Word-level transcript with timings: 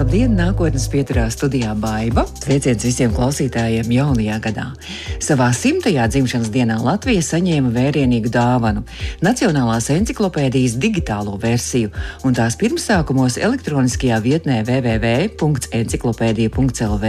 Labdien, 0.00 0.32
nākotnes 0.32 0.86
pieturā 0.88 1.26
studijā 1.28 1.76
Baiva. 1.76 2.22
Sveiciens 2.40 2.80
visiem 2.86 3.10
klausītājiem 3.12 3.90
jaunajā 3.92 4.38
gadā. 4.40 4.72
Savā 5.20 5.52
simtajā 5.52 6.08
dzimšanas 6.08 6.48
dienā 6.54 6.78
Latvija 6.80 7.20
saņēma 7.20 7.68
vērienīgu 7.74 8.30
dāvanu- 8.32 8.80
Nacionālās 9.28 9.90
encyklopēdijas 9.92 10.80
digitālo 10.80 11.36
versiju, 11.42 11.90
un 12.24 12.32
tās 12.32 12.56
pirmsākumos 12.56 13.36
elektroniskajā 13.36 14.16
vietnē 14.24 14.64
www.encyklopēdija.lv 14.64 17.04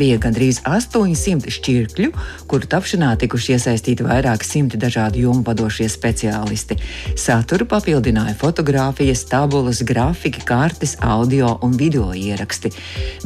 bija 0.00 0.16
gandrīz 0.16 0.64
800 0.64 1.52
šķirkļu, 1.52 2.16
kuru 2.48 2.64
tapšanā 2.64 3.12
tikuši 3.20 3.52
iesaistīti 3.58 4.08
vairāki 4.08 4.48
simti 4.48 4.80
dažādu 4.80 5.20
jomu 5.26 5.44
vadošie 5.44 5.84
speciālisti. 5.84 6.80
Saturu 7.14 7.68
papildināja 7.68 8.32
fotografijas, 8.40 9.20
tabulas, 9.28 9.84
grafiki, 9.84 10.40
kartes, 10.40 10.96
audio 11.02 11.58
un 11.60 11.76
video 11.76 12.21
ieraksti. 12.22 12.68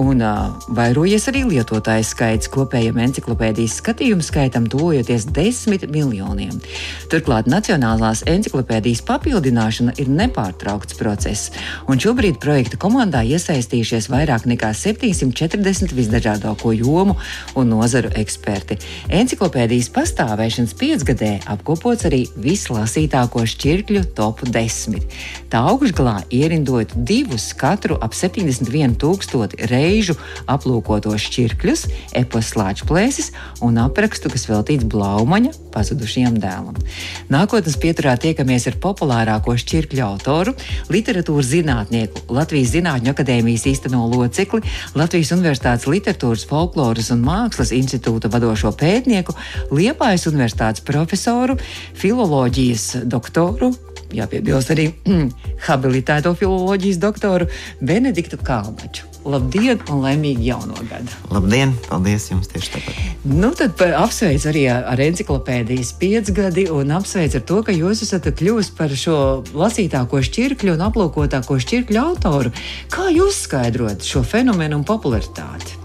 un 0.00 0.22
uh, 0.24 0.32
vairojies 0.72 1.28
arī 1.30 1.42
lietotāju 1.48 2.04
skaits 2.06 2.50
kopējam 2.52 2.98
encyklopēdijas 3.02 3.78
skatījumu 3.82 4.24
skaitam, 4.24 4.68
tojoties 4.72 5.26
desmit 5.34 5.84
miljoniem. 5.92 6.54
Turklāt 7.12 7.48
Nacionālās 7.50 8.24
encyklopēdijas 8.30 9.02
papildināšana 9.08 9.92
ir 10.00 10.08
nepārtraukts 10.12 10.96
process, 10.98 11.52
un 11.90 12.00
šobrīd 12.02 12.38
projekta 12.42 12.78
komandā 12.80 13.22
iesaistījušies 13.26 14.08
vairāk 14.12 14.46
nekā 14.50 14.72
740 14.76 15.94
visdažādāko 15.96 16.72
jomu 16.76 17.16
un 17.58 17.72
nozaru 17.72 18.12
eksperti. 18.18 18.78
Enciklopēdijas 19.12 19.90
pastāvēšanas 19.94 20.76
piecgadē 20.78 21.32
apkopots 21.52 22.06
arī 22.08 22.24
vislasītāko 22.36 23.44
šķirkļu 23.48 24.04
top 24.18 24.44
10. 24.46 25.02
Tā 25.52 25.62
augšgalā 25.72 26.18
ierindojot 26.32 26.94
divus 27.08 27.50
katru 27.58 27.98
ap 28.02 28.16
71 28.16 28.96
tūkstoši 29.02 29.70
reižu 29.70 30.16
aplūkotos 30.50 31.28
šķirkļus, 31.28 31.86
epos 32.18 32.52
slāņplēsis 32.54 33.32
un 33.64 33.80
aprakstu, 33.82 34.30
kas 34.32 34.48
veltīts 34.50 34.88
Blaumaņa 34.88 35.54
pazudušajam 35.72 36.38
dēlam. 36.42 36.78
Nākotnes 37.32 37.78
pieturā 37.80 38.14
tiekamies 38.20 38.68
ar 38.70 38.76
populārāko 38.82 39.54
šķirkļu 39.58 40.04
autoru, 40.04 40.54
literatūras 40.92 41.52
zinātnieku, 41.52 41.71
Latvijas 42.32 42.72
Zinātņu 42.74 43.12
akadēmijas 43.12 43.66
īsteno 43.70 44.04
locekli, 44.10 44.62
Latvijas 44.98 45.32
Universitātes 45.36 45.88
literatūras, 45.90 46.46
folkloras 46.48 47.12
un 47.14 47.24
mākslas 47.26 47.72
institūta 47.76 48.30
vadošo 48.32 48.74
pētnieku, 48.78 49.36
Liepājas 49.74 50.28
Universitātes 50.30 50.84
profesoru, 50.86 51.58
filoloģijas 51.98 53.04
doktoru, 53.04 53.72
jāpiebilst 54.16 54.74
arī 54.74 54.90
habilitēto 55.68 56.34
filoloģijas 56.38 57.00
doktoru 57.02 57.50
Benediktu 57.80 58.40
Kalnaču. 58.42 59.11
Labdien 59.22 59.78
un 59.92 60.00
laimīgi 60.02 60.48
jauno 60.48 60.74
gadu! 60.90 61.14
Labdien! 61.30 61.76
Paldies 61.86 62.24
jums 62.32 62.48
tieši 62.50 62.72
tāpat! 62.74 62.96
Nu, 63.28 63.52
tad 63.54 63.78
apsveicu 63.78 64.48
arī 64.50 64.64
ar 64.72 65.02
enciklopēdijas 65.04 65.92
piecgadi 66.00 66.64
un 66.74 66.90
apsveicu 66.96 67.38
ar 67.38 67.44
to, 67.46 67.60
ka 67.68 67.74
jūs 67.76 68.02
esat 68.02 68.26
kļuvis 68.40 68.72
par 68.74 68.90
šo 68.98 69.18
lasītāko 69.54 70.24
šķirkļu 70.26 70.74
un 70.74 70.82
aplūkotāko 70.88 71.60
šķirkļu 71.62 72.02
autoru. 72.02 72.50
Kā 72.90 73.06
jūs 73.14 73.44
skaidrojat 73.46 74.02
šo 74.06 74.24
fenomenu 74.26 74.80
un 74.80 74.84
popularitāti? 74.88 75.78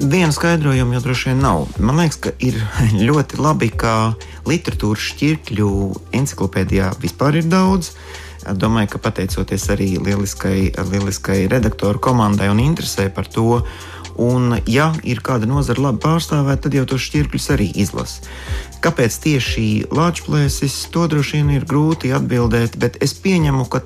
Vienu 0.00 0.32
skaidrojumu 0.32 0.94
jau 0.96 1.04
droši 1.08 1.32
vien 1.32 1.42
nav. 1.42 1.66
Man 1.82 1.98
liekas, 1.98 2.22
ka 2.22 2.36
ir 2.38 2.54
ļoti 3.08 3.42
labi, 3.42 3.74
ka 3.74 4.14
literatūras 4.46 5.10
šķirkļu 5.10 5.70
enciklopēdijā 6.22 6.94
vispār 7.02 7.42
ir 7.42 7.50
daudz. 7.50 7.96
Domāju, 8.40 8.94
ka 8.94 9.02
pateicoties 9.04 9.66
arī 9.72 9.94
lieliskai, 10.00 10.72
lieliskai 10.90 11.44
redaktoru 11.52 12.00
komandai 12.00 12.48
un 12.52 12.62
interesē 12.62 13.10
par 13.12 13.28
to, 13.28 13.60
un 14.20 14.56
ja 14.68 14.90
ir 15.04 15.20
kāda 15.24 15.48
nozara 15.48 15.88
labi 15.88 16.00
pārstāvēta, 16.04 16.66
tad 16.66 16.76
jau 16.78 16.86
tos 16.88 17.04
šķirkļus 17.08 17.48
arī 17.54 17.68
izlasa. 17.84 18.24
Kāpēc 18.84 19.18
tieši 19.26 19.66
Latvijas 19.92 20.76
to 20.92 21.06
droši 21.12 21.40
vien 21.40 21.52
ir 21.58 21.68
grūti 21.68 22.14
atbildēt, 22.16 22.78
bet 22.80 22.96
es 23.04 23.14
pieņemu, 23.20 23.66
ka 23.68 23.84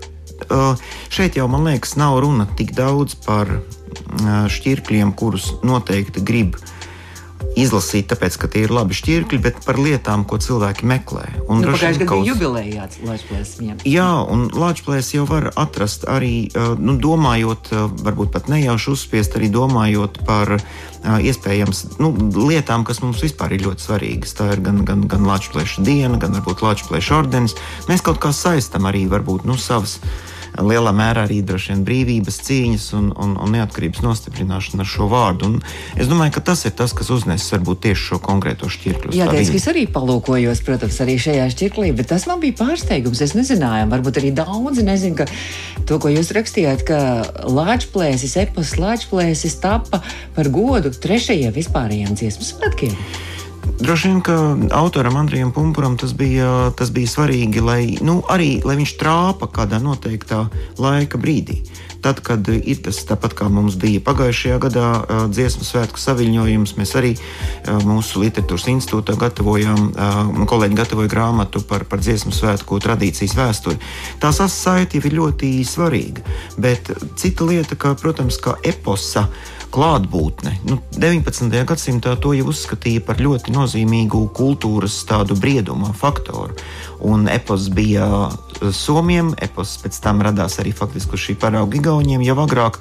šeit 1.11 1.39
jau 1.39 1.49
man 1.51 1.67
liekas, 1.67 1.97
nav 1.99 2.21
runa 2.23 2.47
tik 2.59 2.75
daudz 2.79 3.19
par 3.27 3.51
šķirkļiem, 4.55 5.15
kurus 5.19 5.53
noteikti 5.67 6.23
grib 6.23 6.59
uh, 6.59 6.74
izlasīt, 7.59 8.09
tāpēc, 8.11 8.39
ka 8.41 8.49
tie 8.51 8.65
ir 8.67 8.73
labi 8.75 8.97
šķirkļi, 8.97 9.39
bet 9.45 9.61
par 9.67 9.79
lietām, 9.81 10.25
ko 10.29 10.39
cilvēki 10.43 10.89
meklē. 10.89 11.25
Un 11.47 11.63
nu, 11.63 11.71
pagājušajā 11.71 12.01
gadā 12.01 12.19
bija 12.19 12.31
jubileja 12.33 12.89
Latvijas 13.05 13.55
Jā, 13.87 14.09
un 14.35 14.49
Latvijas 14.55 15.13
jau 15.15 15.27
var 15.29 15.51
atrast 15.61 16.09
arī, 16.11 16.49
nu, 16.81 16.97
domājot, 17.01 17.71
varbūt 18.05 18.35
pat 18.35 18.51
nejauši 18.53 18.93
uzspiest, 18.95 19.39
arī 19.39 19.53
domājot 19.55 20.23
par 20.27 20.57
iespējams 21.05 21.85
nu, 22.01 22.11
lietām, 22.49 22.85
kas 22.89 23.03
mums 23.05 23.23
vispār 23.25 23.55
ir 23.55 23.67
ļoti 23.69 23.87
svarīgas. 23.87 24.37
Tā 24.39 24.51
ir 24.57 24.65
gan, 24.65 24.83
gan, 24.89 25.05
gan 25.11 25.27
Latvijas 25.29 25.77
diena, 25.85 26.19
gan 26.21 26.37
varbūt 26.39 26.65
Latvijas 26.65 27.11
ordenis. 27.15 27.59
Mēs 27.91 28.05
kaut 28.05 28.23
kā 28.25 28.33
saistam 28.35 28.89
arī 28.91 29.05
varbūt 29.11 29.47
nu, 29.49 29.59
savas 29.61 29.99
lielā 30.63 30.93
mērā 30.95 31.25
arī 31.27 31.41
droši 31.47 31.73
vien 31.73 31.83
brīvības 31.87 32.39
cīņas 32.47 32.87
un, 32.99 33.11
un, 33.19 33.35
un 33.41 33.55
neatkarības 33.57 34.05
nostiprināšana 34.05 34.85
ar 34.85 34.91
šo 34.91 35.09
vārdu. 35.11 35.51
Un 35.51 35.99
es 36.01 36.11
domāju, 36.11 36.37
ka 36.37 36.45
tas 36.53 36.65
ir 36.69 36.75
tas, 36.79 36.95
kas 36.97 37.11
uznesis 37.15 37.53
varbūt 37.55 37.83
tieši 37.89 38.09
šo 38.11 38.21
konkrēto 38.25 38.71
šķirkli. 38.71 39.17
Jā, 39.19 39.29
teiks, 39.33 39.53
es 39.59 39.69
arī 39.71 39.87
palūkojos, 39.91 40.63
protams, 40.67 41.01
arī 41.05 41.19
šajā 41.23 41.49
šķirklī, 41.55 41.91
bet 41.99 42.13
tas 42.13 42.29
man 42.31 42.43
bija 42.45 42.59
pārsteigums. 42.63 43.23
Es 43.25 43.37
nezināju, 43.39 43.91
varbūt 43.93 44.23
arī 44.23 44.33
daudzi 44.37 44.87
nezina, 44.87 45.25
ka 45.25 45.85
to, 45.89 45.99
ko 46.03 46.13
jūs 46.13 46.33
rakstījāt, 46.37 46.87
ka 46.89 47.01
Latvijas 47.51 48.37
epos 48.41 48.77
Latvijas 48.79 49.59
tapa 49.63 50.03
par 50.37 50.51
godu 50.55 50.93
trešajiem 50.95 51.55
vispārējiem 51.55 52.19
dziesmu 52.19 52.53
svētkiem. 52.55 53.33
Droši 53.85 54.09
vien, 54.09 54.21
ka 54.25 54.57
autoram 54.73 55.17
Andrijam 55.17 55.51
Pumpuram 55.53 55.97
tas 56.01 56.15
bija, 56.17 56.71
tas 56.73 56.89
bija 56.91 57.09
svarīgi, 57.11 57.61
lai, 57.61 57.83
nu, 58.01 58.23
arī, 58.33 58.63
lai 58.65 58.79
viņš 58.79 58.95
trāpa 58.97 59.45
kādā 59.53 59.77
noteiktā 59.77 60.47
laika 60.81 61.21
brīdī. 61.21 61.59
Tad, 62.01 62.23
kad 62.25 62.49
ir 62.49 62.81
tas 62.85 63.03
tāpat 63.05 63.35
kā 63.37 63.49
mums 63.53 63.77
bija 63.81 64.01
pagājušajā 64.05 64.57
gadā 64.63 64.89
dziesmu 65.29 65.69
svētku 65.69 66.01
saviņojums, 66.01 66.73
mēs 66.81 66.95
arī 66.97 67.13
mūsu 67.85 68.23
literatūras 68.25 68.71
institūtā 68.73 69.19
gatavojām, 69.21 69.91
kolēģi 70.49 70.79
gatavoja 70.81 71.13
grāmatu 71.13 71.61
par, 71.69 71.85
par 71.85 72.01
dziesmu 72.01 72.33
svētku 72.33 72.81
tradīcijas 72.81 73.37
vēsturi. 73.37 73.81
Tā 74.21 74.33
sasaite 74.33 74.97
ir 75.01 75.13
ļoti 75.13 75.59
svarīga, 75.69 76.25
bet 76.57 76.89
cita 77.21 77.49
lieta, 77.53 77.77
ka, 77.77 77.93
protams, 78.01 78.41
kā 78.41 78.57
eposa 78.65 79.29
klātbūtne. 79.75 80.55
Nu, 80.69 80.79
19. 80.95 81.51
gadsimtā 81.67 82.15
to 82.23 82.35
jau 82.37 82.47
uzskatīja 82.53 83.03
par 83.05 83.19
ļoti 83.23 83.55
nozīmīgu 83.55 84.21
kultūras 84.37 85.01
tādu 85.09 85.37
brieduma 85.39 85.91
faktoru. 85.97 86.55
Un 87.05 87.27
epos 87.29 87.67
bija 87.75 88.31
Somijam, 88.73 89.33
epos 89.43 89.75
pēc 89.83 89.99
tam 90.01 90.23
radās 90.25 90.61
arī 90.63 90.73
faktiski 90.77 91.19
šī 91.21 91.35
parauga 91.43 91.77
Igauniem 91.77 92.23
jau 92.25 92.39
agrāk. 92.45 92.79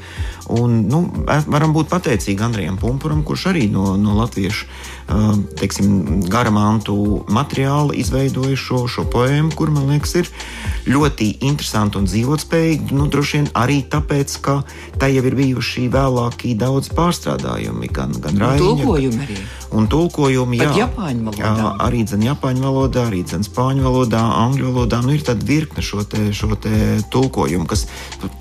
Un, 0.54 0.84
nu, 0.88 1.02
varam 1.26 1.74
būt 1.76 1.90
pateicīgi 1.92 2.46
Andrijam 2.46 2.78
Pumpuram, 2.80 3.24
kurš 3.26 3.50
arī 3.52 3.66
no, 3.74 3.96
no 4.00 4.16
latviešu 4.22 4.70
teiksim, 5.60 6.22
garamantu 6.32 7.24
materiāla 7.32 7.96
izveidoja 8.00 8.56
šo, 8.60 8.86
šo 8.88 9.06
poēmu, 9.12 9.52
kur 9.56 9.72
man 9.74 9.90
liekas 9.92 10.16
ir 10.22 10.32
ļoti 10.88 11.30
interesanti 11.50 12.00
un 12.00 12.08
dzīvotspējīgi. 12.08 12.94
Nu, 12.96 13.08
droši 13.12 13.40
vien 13.40 13.50
arī 13.58 13.82
tāpēc, 13.90 14.38
ka 14.46 14.60
tai 15.02 15.14
jau 15.16 15.26
ir 15.28 15.36
bijuši 15.40 15.88
vēlāki 15.94 16.54
daudz 16.60 16.92
pārstrādājumi, 16.96 17.90
gan, 17.94 18.16
gan 18.24 18.40
raidījumi. 18.46 19.42
Un 19.74 19.88
tulkojumi, 19.90 20.60
jā, 20.62 20.70
Japāņu 20.84 21.24
valodā. 21.26 21.52
Jā, 21.58 21.70
arī 21.82 22.04
dzen, 22.06 22.22
Japāņu 22.28 22.62
valodā, 22.62 23.08
arī 23.10 23.24
dzen, 23.26 23.42
Spāņu 23.48 23.82
valodā, 23.88 24.22
Angļu 24.44 24.70
valodā. 24.70 25.00
Nu, 25.02 25.16
ir 25.16 25.26
tāda 25.26 25.42
virkne 25.48 25.82
šo, 25.82 26.04
te, 26.06 26.28
šo 26.38 26.54
te 26.62 27.00
tulkojumu, 27.10 27.66
kas, 27.66 27.88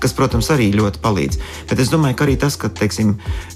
kas, 0.03 0.13
protams, 0.13 0.51
arī 0.53 0.69
ļoti 0.77 1.01
palīdz. 1.01 1.41
Bet 1.71 1.81
es 1.81 1.89
domāju, 1.89 2.19
ka 2.19 2.27
arī 2.27 2.37
tas, 2.37 2.59
ka, 2.61 2.69
teiksim, 2.69 3.15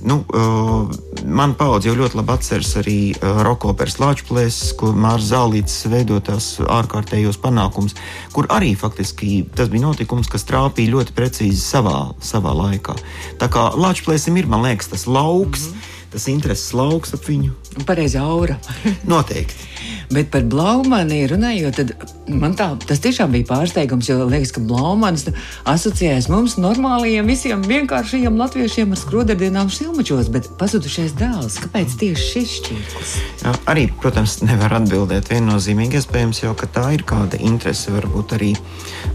nu, 0.10 0.24
uh, 0.34 0.90
man 1.22 1.54
paudze 1.60 1.92
jau 1.92 2.00
ļoti 2.02 2.18
labi 2.18 2.34
atceras 2.34 2.74
arī 2.82 2.88
arī 2.88 3.12
uh, 3.12 3.44
rokoperas 3.44 4.00
Latvijas, 4.00 4.74
ko 4.78 4.94
Mārcis 4.96 5.32
Zālīts 5.32 5.76
veidotās 5.92 6.60
ārkārtējos 6.64 7.38
panākumus, 7.44 7.96
kur 8.32 8.48
arī 8.50 8.74
faktiski 8.80 9.44
tas 9.56 9.70
bija 9.74 9.88
notikums, 9.88 10.30
kas 10.32 10.48
trāpīja 10.48 10.94
ļoti 10.96 11.16
precīzi 11.18 11.62
savā, 11.62 12.14
savā 12.24 12.56
laikā. 12.58 12.98
Tā 13.42 13.52
kā 13.52 13.70
Latvijas 13.76 14.28
ir, 14.30 14.48
man 14.48 14.66
liekas, 14.66 14.92
tas 14.94 15.08
lauks. 15.08 15.70
Mm 15.70 15.74
-hmm 15.74 15.97
tas 16.18 16.28
intereses 16.34 16.74
lauks 16.74 17.14
ap 17.14 17.26
viņu. 17.30 17.54
Pareizi 17.86 18.18
aura. 18.18 18.58
Noteikti. 19.12 19.68
Bet 20.08 20.30
par 20.32 20.46
Blaumani 20.48 21.20
runājot, 21.28 21.76
tad 21.76 22.14
man 22.32 22.54
tā, 22.56 22.70
tas 22.88 23.02
tiešām 23.04 23.34
bija 23.36 23.46
pārsteigums, 23.50 24.08
jo 24.08 24.24
liekas, 24.24 24.54
ka 24.56 24.64
Blaumanis 24.64 25.28
asociējas 25.68 26.30
mums 26.32 26.56
normālajiem, 26.64 27.28
visiem 27.28 27.66
vienkāršajiem 27.68 28.40
latviešiem 28.40 28.96
ar 28.96 29.02
skrodardienām 29.02 29.72
šilmačos, 29.74 30.32
bet 30.32 30.48
pazudušais 30.62 31.12
dēls. 31.20 31.60
Kāpēc 31.66 31.98
tieši 32.00 32.28
šis 32.32 32.56
šķirklis? 32.62 33.14
Jā, 33.44 33.54
arī, 33.74 33.86
protams, 34.00 34.40
nevar 34.48 34.80
atbildēt 34.80 35.34
viennozīmīgi. 35.36 36.00
Iespējams, 36.00 36.44
ka 36.58 36.72
tā 36.72 36.88
ir 36.96 37.04
kāda 37.08 37.40
interese, 37.44 37.92
varbūt 37.92 38.38
arī, 38.40 38.54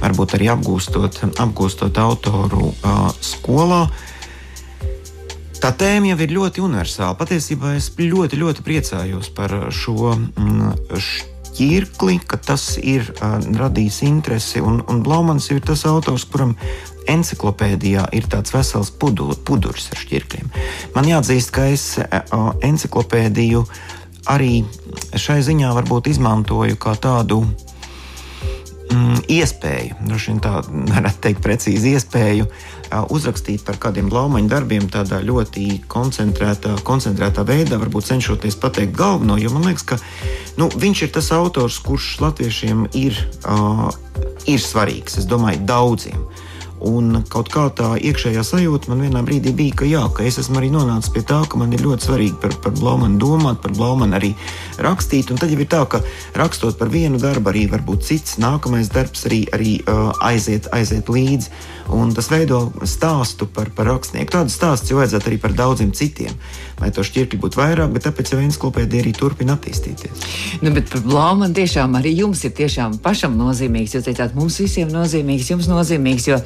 varbūt 0.05 0.37
arī 0.37 0.53
apgūstot, 0.53 1.23
apgūstot 1.41 2.05
autoru 2.05 2.75
uh, 2.75 3.07
skolā. 3.25 3.87
Tā 5.63 5.71
tēma 5.79 6.09
jau 6.11 6.17
ir 6.25 6.33
ļoti 6.35 6.63
universāla. 6.65 7.15
Patiesībā 7.15 7.77
es 7.79 7.93
ļoti, 7.95 8.35
ļoti 8.41 8.65
priecājos 8.67 9.29
par 9.31 9.53
šo 9.71 10.17
mm, 10.17 10.73
šķirkli, 10.99 12.17
ka 12.27 12.41
tas 12.43 12.65
ir 12.83 13.07
uh, 13.13 13.37
radījis 13.61 14.01
interesi. 14.09 14.59
Un, 14.59 14.81
un 14.91 15.05
Blaumans 15.07 15.47
ir 15.55 15.63
tas 15.63 15.85
autors, 15.87 16.25
kuram 16.27 16.57
encyklopēdijā 17.07 18.09
ir 18.19 18.27
tāds 18.33 18.51
vesels 18.51 18.91
pudu, 18.91 19.29
pudurs 19.47 19.87
ar 19.95 20.03
šķirkļiem. 20.03 20.51
Man 20.97 21.07
jāatzīst, 21.13 21.55
ka 21.55 21.71
es 21.71 21.87
uh, 22.03 22.51
encyklopēdiju 22.67 23.63
arī 24.35 24.65
šai 25.15 25.45
ziņā 25.47 25.71
varbūt 25.79 26.11
izmantoju 26.11 26.75
kā 26.83 26.99
tādu 26.99 27.45
mm, 28.91 29.25
iespēju, 29.31 30.03
droši 30.11 30.35
vien 30.35 30.43
tā 30.43 30.59
varētu 30.67 31.27
teikt, 31.29 31.47
precīzi 31.47 31.95
iespēju 31.95 32.51
uzrakstīt 33.13 33.65
par 33.67 33.79
kādiem 33.83 34.11
blaumaņu 34.13 34.51
darbiem 34.51 34.89
tādā 34.93 35.21
ļoti 35.25 35.83
koncentrētā, 35.93 36.77
koncentrētā 36.87 37.45
veidā, 37.49 37.79
varbūt 37.81 38.11
cenšoties 38.11 38.59
pateikt 38.61 38.97
galveno, 38.99 39.39
jo 39.41 39.53
man 39.55 39.67
liekas, 39.71 39.87
ka 39.89 39.99
nu, 40.61 40.69
viņš 40.69 41.05
ir 41.07 41.13
tas 41.17 41.33
autors, 41.35 41.81
kurš 41.85 42.15
latviešiem 42.23 42.87
ir, 42.99 43.19
uh, 43.49 43.89
ir 44.51 44.63
svarīgs, 44.63 45.19
es 45.23 45.29
domāju, 45.31 45.65
daudziem. 45.69 46.27
Un 46.89 47.21
kaut 47.31 47.51
kā 47.53 47.69
tā 47.79 47.93
iekšējā 48.03 48.43
sajūta 48.47 48.91
man 48.91 49.05
vienā 49.05 49.23
brīdī 49.27 49.53
bija, 49.55 49.77
ka, 49.83 49.87
jā, 49.87 50.03
ka 50.17 50.25
es 50.27 50.41
esmu 50.43 50.59
arī 50.59 50.73
nonācis 50.75 51.13
pie 51.15 51.23
tā, 51.27 51.39
ka 51.47 51.61
man 51.61 51.75
ir 51.75 51.85
ļoti 51.85 52.09
svarīgi 52.09 52.41
par, 52.43 52.57
par 52.65 52.75
Blaumanu 52.79 53.21
domāt, 53.23 53.61
par 53.63 53.75
Blaumanu 53.77 54.19
arī 54.19 54.33
rakstīt. 54.83 55.31
Un 55.31 55.39
tad 55.39 55.53
jau 55.53 55.61
ir 55.63 55.71
tā, 55.71 55.85
ka 55.87 56.03
rakstot 56.39 56.81
par 56.81 56.91
vienu 56.91 57.21
darbu, 57.23 57.53
arī 57.53 57.69
varbūt 57.71 58.09
cits 58.09 58.41
nākamais 58.43 58.91
darbs 58.93 59.29
arī, 59.31 59.45
arī 59.55 59.77
uh, 59.85 60.11
aiziet, 60.27 60.67
aiziet 60.75 61.13
līdzi 61.13 61.53
un 61.93 62.13
tas 62.15 62.29
veido 62.31 62.65
stāstu 62.89 63.47
par, 63.51 63.71
par 63.75 63.89
rakstnieku. 63.91 64.33
Tādu 64.33 64.53
stāstu 64.53 64.93
jau 64.93 65.01
vajadzētu 65.01 65.31
arī 65.31 65.39
par 65.43 65.57
daudziem 65.57 65.93
citiem. 65.97 66.35
Lai 66.81 66.91
to 66.95 67.05
šķirkļi 67.07 67.39
būtu 67.43 67.61
vairāk, 67.61 67.93
bet 67.95 68.07
tāpēc 68.07 68.33
jau 68.33 68.41
encyklopēdija 68.43 69.05
arī 69.05 69.13
turpina 69.17 69.57
attīstīties. 69.57 70.27
Nu, 70.65 70.73
bet 70.75 70.91
par 70.93 71.03
Blāmanu 71.05 71.55
tiešām 71.57 71.97
arī 71.99 72.15
jums 72.19 72.43
ir 72.47 72.55
tiešām 72.59 72.99
pašam 73.05 73.37
nozīmīgs. 73.39 73.97
Jūs 73.97 74.07
teicāt, 74.09 74.37
mums 74.39 74.59
visiem 74.63 74.91
nozīmīgs, 74.93 75.51
jums 75.53 75.69
nozīmīgs, 75.71 76.29
jo 76.31 76.39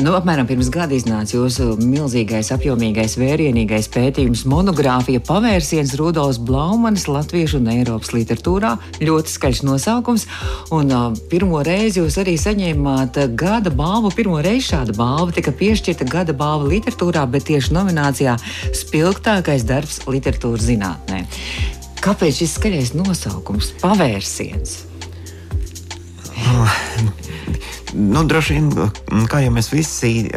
nu, 0.00 0.14
apmēram 0.18 0.48
pirms 0.50 0.70
gada 0.72 0.96
iznāca 0.96 1.36
jūsu 1.36 1.76
milzīgais, 1.80 2.52
apjomīgais, 2.56 3.16
vērienīgais 3.20 3.90
pētījums, 3.94 4.46
monogrāfija 4.50 5.22
pavērsiens 5.28 5.94
Rudolfs 6.00 6.40
Blaumanis 6.42 7.08
Latviešu 7.10 7.60
un 7.60 7.70
Eiropas 7.74 8.14
literatūrā. 8.16 8.76
Ļoti 9.00 9.36
skaļš 9.36 9.64
nosaukums. 9.68 10.26
Un 10.74 10.94
uh, 10.94 11.08
pirmo 11.30 11.62
reizi 11.66 12.00
jūs 12.02 12.18
arī 12.20 12.36
saņēmāt 12.40 13.20
gada 13.38 13.72
balvu 13.74 14.10
pirmo 14.14 14.40
reizi 14.44 14.70
šāda 14.70 14.94
balva 14.96 15.32
tika 15.34 15.52
piešķirta 15.56 16.06
gada 16.10 16.34
balva 16.36 16.68
literatūrā, 16.70 17.24
bet 17.30 17.46
tieši 17.48 17.74
nominācijā 17.76 18.36
Spilgtākais 18.76 19.64
darbs 19.70 20.02
literatūras 20.10 20.66
zinātnē. 20.68 21.24
Kāpēc 22.04 22.42
šis 22.42 22.56
skaļais 22.58 22.94
nosaukums- 22.96 23.74
pavērsiens? 23.84 24.78
Nu, 27.92 28.22
droši 28.24 28.54
vien, 28.56 28.68
kā 29.30 29.42
jau 29.44 29.50
mēs 29.52 29.68
visi 29.72 30.30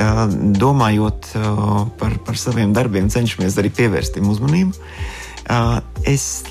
domājot 0.60 1.30
par, 2.00 2.18
par 2.26 2.40
saviem 2.40 2.74
darbiem, 2.74 3.12
cenšamies 3.14 3.58
arī 3.62 3.70
pievērst 3.78 4.18
tam 4.18 4.32
uzmanību. 4.34 4.74
Es 6.10 6.44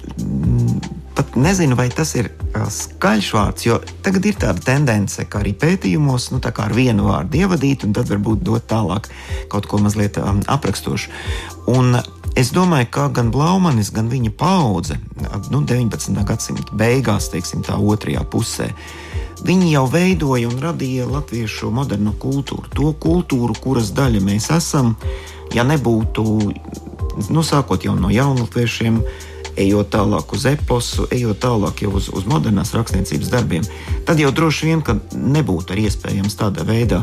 pat 1.17 1.37
nezinu, 1.37 1.77
vai 1.77 1.89
tas 1.93 2.15
ir 2.17 2.31
skaļš 2.55 3.29
vārds, 3.35 3.67
jo 3.67 3.81
tagad 4.05 4.31
ir 4.31 4.39
tāda 4.41 4.65
tendence, 4.65 5.27
ka 5.29 5.43
arī 5.43 5.53
pētījumos 5.59 6.31
nu, 6.33 6.41
ar 6.41 6.73
vienu 6.77 7.11
vārdu 7.11 7.43
ievadīt, 7.43 7.85
un 7.85 7.93
tad 7.97 8.09
varbūt 8.13 8.45
dot 8.47 8.69
tālāk 8.71 9.11
kaut 9.53 9.69
ko 9.69 9.83
mazliet 9.83 10.17
aprakstošu. 10.23 11.11
Un 11.73 11.99
es 12.37 12.53
domāju, 12.55 12.89
ka 12.95 13.09
gan 13.15 13.31
Blaumanis, 13.33 13.91
gan 13.95 14.09
viņa 14.13 14.33
paudze, 14.39 14.99
nu, 15.51 15.63
19. 15.69 16.23
gadsimta 16.27 16.77
beigās, 16.79 17.31
teiksim, 17.33 17.65
tā 17.67 17.77
otrajā 17.77 18.23
pusē, 18.29 18.71
viņi 19.47 19.73
jau 19.75 19.85
veidoja 19.91 20.51
un 20.51 20.63
radīja 20.63 21.09
latviešu 21.11 21.73
moderno 21.75 22.15
kultūru. 22.23 22.71
To 22.77 22.93
kultūru, 22.95 23.57
kuras 23.61 23.93
daļa 23.97 24.23
mēs 24.25 24.51
esam, 24.55 24.95
ja 25.55 25.67
nebūtu, 25.67 26.25
nu, 27.29 27.45
sākot 27.45 27.85
jau 27.85 27.97
no 27.99 28.13
jaunatviešiem, 28.13 29.03
ejot 29.57 29.91
tālāk 29.93 30.33
uz 30.35 30.47
eposu, 30.51 31.07
ejot 31.13 31.41
tālāk 31.43 31.85
jau 31.85 31.93
uz, 31.99 32.09
uz 32.13 32.27
modernās 32.29 32.73
rakstniecības 32.77 33.33
darbiem, 33.33 33.67
tad 34.09 34.21
jau 34.23 34.33
droši 34.35 34.71
vien 34.71 34.83
nebūtu 35.13 35.75
arī 35.75 35.87
iespējams 35.89 36.39
tādā 36.41 36.67
veidā 36.69 37.03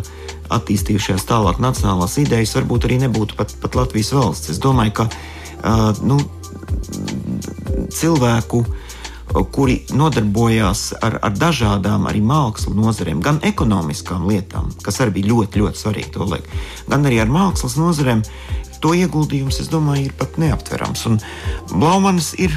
attīstījušās 0.49 1.27
tālāk 1.29 1.61
nacionālās 1.61 2.17
idejas, 2.21 2.55
varbūt 2.57 2.89
arī 2.89 2.99
nebūtu 3.05 3.37
pat, 3.37 3.53
pat 3.61 3.77
Latvijas 3.77 4.13
valsts. 4.17 4.53
Es 4.55 4.61
domāju, 4.61 4.95
ka 5.01 5.09
uh, 5.09 5.91
nu, 6.01 6.17
cilvēku 7.93 8.63
kuri 9.51 9.83
nodarbojās 9.93 10.93
ar, 11.05 11.19
ar 11.21 11.33
dažādām 11.37 12.07
arī 12.09 12.21
mākslas 12.25 12.73
nozarēm, 12.75 13.21
gan 13.21 13.39
ekonomiskām 13.45 14.25
lietām, 14.29 14.71
kas 14.83 14.99
arī 15.03 15.19
bija 15.19 15.33
ļoti, 15.33 15.61
ļoti 15.61 15.81
svarīgi 15.83 16.13
to 16.15 16.25
laiku, 16.25 16.61
gan 16.89 17.05
arī 17.05 17.21
ar 17.21 17.29
mākslas 17.33 17.77
nozarēm, 17.79 18.23
to 18.83 18.95
ieguldījums, 18.97 19.61
es 19.63 19.69
domāju, 19.71 20.09
ir 20.09 20.17
pat 20.19 20.39
neaptverams. 20.41 21.05
Un 21.09 21.19
Blaumanis 21.71 22.33
ir 22.39 22.53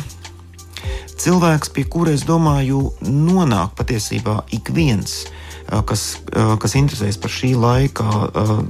cilvēks, 1.23 1.71
pie 1.75 1.85
kura 1.91 2.15
es 2.17 2.27
domāju, 2.29 2.91
nonāk 3.07 3.77
patiesībā 3.79 4.43
ik 4.55 4.73
viens. 4.75 5.23
Kas, 5.89 6.19
kas 6.61 6.75
interesējas 6.77 7.17
par 7.23 7.33
šī 7.33 7.55
laika, 7.57 8.05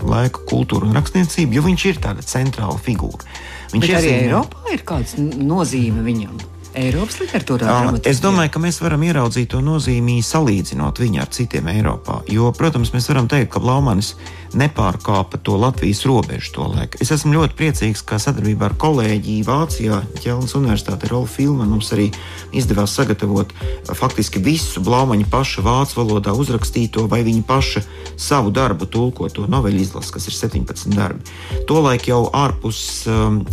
laika 0.07 0.45
kultūru 0.47 0.87
un 0.87 0.95
rakstniecību, 0.95 1.57
jo 1.57 1.63
viņš 1.65 1.87
ir 1.89 2.01
tāda 2.05 2.23
centrāla 2.23 2.77
figūra. 2.79 3.27
Viņš 3.73 3.87
Bet 3.87 3.97
arī 3.99 4.13
Eiropā 4.21 4.75
ir 4.77 4.85
kāda 4.87 5.25
nozīme 5.41 6.05
viņam. 6.05 6.37
Eiropas 6.79 7.19
literatūrā? 7.21 7.73
Es 8.09 8.23
domāju, 8.25 8.53
ka 8.55 8.61
mēs 8.63 8.79
varam 8.81 9.03
ieraudzīt 9.05 9.51
to 9.53 9.61
nozīmī 9.65 10.21
salīdzinot 10.25 11.01
viņu 11.03 11.21
ar 11.21 11.29
citiem 11.35 11.69
Eiropā. 11.73 12.23
Jo, 12.33 12.49
protams, 12.57 12.95
mēs 12.95 13.09
varam 13.11 13.29
teikt, 13.29 13.51
ka 13.53 13.61
Blaumanis 13.61 14.15
nepārkāpa 14.57 15.41
to 15.45 15.57
Latvijas 15.61 16.03
robežu 16.09 16.53
to 16.57 16.67
laiku. 16.73 17.01
Es 17.05 17.13
esmu 17.15 17.35
ļoti 17.37 17.57
priecīgs, 17.59 18.05
ka 18.09 18.19
sadarbībā 18.21 18.71
ar 18.71 18.77
kolēģi 18.81 19.39
Vācijā, 19.49 20.01
Ķelnas 20.21 20.57
Universitāte, 20.59 21.09
Rolfu 21.13 21.41
Filmanu 21.41 21.77
mums 21.77 21.93
arī 21.97 22.11
izdevās 22.57 22.97
sagatavot 22.97 23.53
faktiski 23.97 24.43
visu 24.45 24.83
Blaumaņa 24.85 25.29
paša 25.33 25.65
vācu 25.65 26.01
valodā 26.01 26.37
uzrakstīto 26.37 27.07
vai 27.13 27.23
viņa 27.27 27.47
paša 27.49 27.85
savu 28.21 28.53
darbu 28.55 28.89
tulkoto 28.93 29.49
noveļu 29.49 29.85
izlasi, 29.87 30.13
kas 30.17 30.29
ir 30.29 30.37
17 30.37 30.97
darbi. 30.97 31.25
Tolaik 31.69 32.09
jau 32.09 32.27
ārpus, 32.37 32.85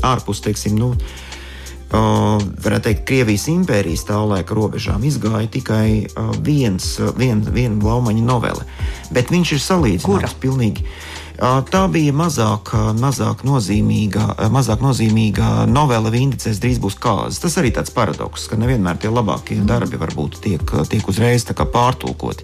ārpus 0.04 0.44
teiksim, 0.44 0.80
nu, 0.80 0.94
varētu 1.92 2.84
teikt, 2.86 3.06
Krievijas 3.10 3.48
impērijas 3.50 4.06
tā 4.06 4.20
laika 4.22 4.54
robežām 4.58 5.04
izgāja 5.08 5.50
tikai 5.50 6.08
viens, 6.46 6.98
vien, 7.18 7.42
viena 7.42 7.80
Blaumaņa 7.82 8.26
novele. 8.26 8.68
Bet 9.14 9.32
viņš 9.34 9.56
ir 9.56 9.64
salīdzināms 9.64 10.38
pilnīgi. 10.42 10.86
Tā 11.40 11.86
bija 11.88 12.12
mazāk, 12.12 12.74
mazāk, 13.00 13.46
nozīmīga, 13.48 14.26
mazāk 14.52 14.84
nozīmīga 14.84 15.64
novela 15.72 16.12
Vindicēs 16.12 16.60
drīz 16.60 16.82
būs 16.84 17.00
kāzas. 17.00 17.40
Tas 17.40 17.56
arī 17.62 17.72
tāds 17.72 17.94
paradoks, 17.96 18.50
ka 18.52 18.60
nevienmēr 18.60 19.00
tie 19.00 19.10
labākie 19.14 19.62
darbi 19.64 19.98
varbūt 20.02 20.42
tiek, 20.44 20.76
tiek 20.92 21.08
uzreiz 21.08 21.48
pārtulkoti. 21.48 22.44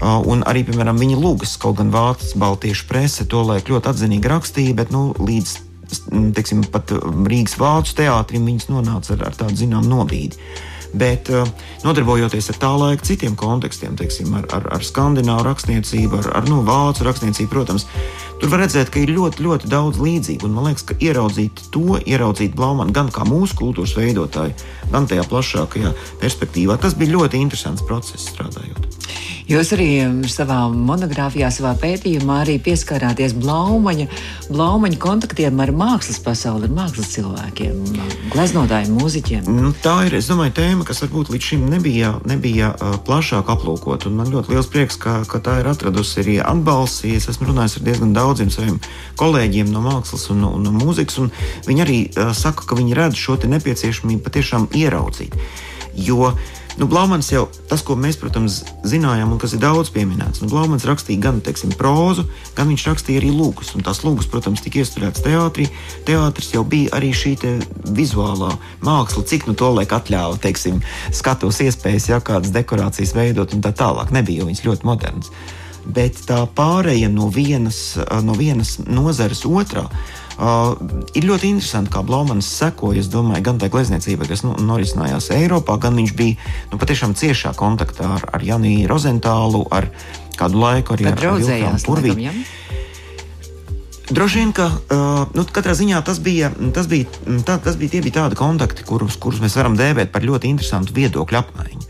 Un 0.00 0.44
arī, 0.46 0.62
piemēram, 0.64 0.96
viņa 0.96 1.20
lūgas, 1.20 1.56
kaut 1.60 1.80
gan 1.82 1.92
Vācijas 1.92 2.36
Baltiešu 2.38 2.88
prese 2.88 3.26
to 3.28 3.42
laiku 3.44 3.74
ļoti 3.74 3.92
atzinīgi 3.92 4.30
rakstīja, 4.30 4.76
bet 4.78 4.94
nu, 4.94 5.10
līdz 5.18 5.67
teiksim, 6.36 6.64
pat 6.72 6.92
Rīgas 7.28 7.58
vācu 7.60 7.96
teātrim 7.98 8.48
viņas 8.48 8.68
nonāca 8.72 9.14
ar, 9.16 9.28
ar 9.30 9.38
tādu 9.38 9.62
zināmu 9.62 9.90
nobīdi. 9.92 10.40
Bet 10.88 11.28
uh, 11.28 11.44
nodarbojoties 11.84 12.48
ar 12.48 12.58
tā 12.62 12.70
laika 12.80 13.04
citiem 13.04 13.34
kontekstiem, 13.36 13.96
teiksim, 13.98 14.32
ar, 14.38 14.46
ar, 14.56 14.70
ar 14.78 14.84
skandināvu 14.84 15.44
rakstniecību, 15.44 16.22
ar, 16.22 16.30
ar 16.40 16.48
nu, 16.48 16.62
vācu 16.64 17.04
rakstniecību, 17.04 17.50
protams, 17.52 17.84
tur 18.40 18.54
var 18.54 18.64
redzēt, 18.64 18.88
ka 18.94 19.02
ir 19.02 19.12
ļoti, 19.12 19.44
ļoti 19.44 19.68
daudz 19.68 20.00
līdzību. 20.00 20.48
Un 20.48 20.56
man 20.56 20.70
liekas, 20.70 20.86
ka 20.88 20.96
ieraudzīt 21.04 21.66
to, 21.74 22.00
ieraudzīt 22.00 22.56
Blaumanu 22.56 22.96
gan 22.96 23.12
kā 23.12 23.28
mūsu 23.28 23.58
kultūras 23.60 23.92
veidotāju, 24.00 24.56
gan 24.88 25.10
tajā 25.10 25.28
plašākajā 25.28 25.92
perspektīvā, 26.24 26.80
tas 26.80 26.96
bija 26.96 27.18
ļoti 27.18 27.44
interesants 27.44 27.84
process 27.84 28.32
strādājot. 28.32 28.87
Jūs 29.48 29.70
arī 29.72 29.88
savā 30.28 30.58
monogrāfijā, 30.68 31.48
savā 31.48 31.70
pētījumā 31.80 32.42
arī 32.42 32.58
pieskārāties 32.60 33.32
Blaumaņa, 33.40 34.04
Blaumaņa 34.52 34.98
kontaktiem 35.00 35.62
ar 35.64 35.72
mākslas 35.72 36.18
pasauli, 36.20 36.68
ar 36.68 36.74
mākslas 36.76 37.14
cilvēkiem, 37.14 37.78
gleznotājiem, 38.34 38.98
mūziķiem. 38.98 39.48
Nu, 39.48 39.70
tā 39.72 39.94
ir, 40.04 40.18
es 40.18 40.28
domāju, 40.28 40.52
tēma, 40.58 40.84
kas 40.84 41.00
varbūt 41.06 41.32
līdz 41.32 41.48
šim 41.48 41.64
nebija, 41.72 42.10
nebija 42.28 42.74
uh, 42.74 42.98
plašāk 43.08 43.48
aplūkot. 43.54 44.04
Man 44.12 44.28
ļoti 44.34 44.52
liels 44.52 44.68
prieks, 44.68 45.00
ka, 45.00 45.22
ka 45.24 45.40
tā 45.40 45.56
ir 45.62 45.72
atradusi 45.72 46.20
arī 46.26 46.36
atbalsts. 46.44 47.08
Es 47.08 47.30
esmu 47.32 47.48
runājis 47.48 47.78
ar 47.80 47.88
diezgan 47.88 48.12
daudziem 48.12 48.52
saviem 48.52 48.76
kolēģiem 49.16 49.72
no 49.72 49.80
mākslas 49.88 50.28
un 50.34 50.44
un 50.44 50.68
no 50.68 50.76
mūzikas, 50.76 51.22
un 51.24 51.32
viņi 51.64 51.86
arī 51.86 51.98
uh, 52.10 52.36
saka, 52.36 52.68
ka 52.68 52.76
viņi 52.76 53.00
redz 53.00 53.16
šo 53.16 53.40
nepieciešamību 53.48 54.28
patiešām 54.28 54.68
ieraudzīt. 54.76 55.40
Jo 55.96 56.34
Nu, 56.78 56.86
Blaumans 56.86 57.26
jau 57.32 57.48
tas, 57.66 57.80
ko 57.82 57.96
mēs, 57.98 58.14
protams, 58.20 58.60
zinājām, 58.86 59.32
un 59.34 59.38
kas 59.42 59.56
ir 59.56 59.62
daudz 59.64 59.88
pieminēts. 59.90 60.44
Nu, 60.44 60.48
Blaumans 60.52 60.84
rakstīja 60.86 61.24
gan 61.24 61.40
teiksim, 61.42 61.72
prózu, 61.74 62.22
gan 62.54 62.70
viņš 62.70 62.84
rakstīja 62.86 63.18
arī 63.18 63.32
lūgas. 63.34 63.72
Un 63.74 63.82
tās 63.82 64.04
lūgas, 64.04 64.28
protams, 64.30 64.62
tika 64.62 64.78
iestrādātas 64.84 65.24
teātrī. 65.26 65.66
Teātris 66.06 66.52
jau 66.54 66.62
bija 66.62 66.92
arī 66.94 67.10
šī 67.10 67.34
vizuālā 67.98 68.52
māksla, 68.86 69.24
cik 69.26 69.48
nu 69.50 69.56
to 69.58 69.72
laik 69.74 69.96
atļāva, 69.98 70.38
teiksim, 70.44 70.78
skatos 71.10 71.58
iespējas, 71.66 72.12
ja 72.12 72.20
kādas 72.22 72.54
dekorācijas 72.54 73.16
veidot 73.18 73.58
un 73.58 73.66
tā 73.66 73.74
tālāk. 73.74 74.14
Nebija 74.14 74.44
jau 74.44 74.48
viņas 74.52 74.64
ļoti 74.68 74.86
modernas. 74.86 75.34
Bet 75.82 76.22
tā 76.30 76.44
pāreja 76.54 77.10
no 77.10 77.26
vienas, 77.32 77.98
no 78.22 78.38
vienas 78.38 78.76
nozares 78.86 79.42
otrā 79.50 79.88
Uh, 80.38 80.76
ir 81.18 81.24
ļoti 81.26 81.48
interesanti, 81.50 81.90
kā 81.90 82.04
Blaumans 82.06 82.46
sekoja, 82.60 83.02
domāju, 83.10 83.42
gan 83.48 83.56
tai 83.58 83.66
glezniecībai, 83.74 84.28
kas 84.30 84.44
nu, 84.46 84.52
norisinājās 84.68 85.32
Eiropā, 85.34 85.74
gan 85.82 85.98
viņš 85.98 86.12
bija 86.14 86.36
nu, 86.70 86.78
patiešām 86.78 87.16
ciešā 87.18 87.56
kontaktā 87.58 88.06
ar, 88.20 88.28
ar 88.38 88.44
Janiju 88.46 88.86
Rozentālu, 88.86 89.64
ar 89.74 89.88
kādu 90.38 90.62
laiku 90.62 90.94
arī 90.94 91.08
ar 91.10 91.18
Vilnius 91.18 91.88
Purvīnu. 91.88 92.44
Droši 94.14 94.40
vien, 94.40 94.54
ka 94.56 94.70
uh, 94.70 95.26
nu, 95.34 95.42
katrā 95.52 95.74
ziņā 95.76 95.98
tas 96.06 96.22
bija, 96.22 96.52
tas 96.72 96.86
bija, 96.88 97.10
tā, 97.42 97.58
tas 97.58 97.74
bija, 97.76 97.98
bija 98.06 98.20
tādi 98.22 98.38
kontakti, 98.38 98.86
kurus, 98.86 99.18
kurus 99.20 99.42
mēs 99.42 99.58
varam 99.58 99.74
dēvēt 99.76 100.14
par 100.14 100.22
ļoti 100.24 100.54
interesantu 100.54 100.94
viedokļu 100.96 101.42
apmaiņu. 101.42 101.88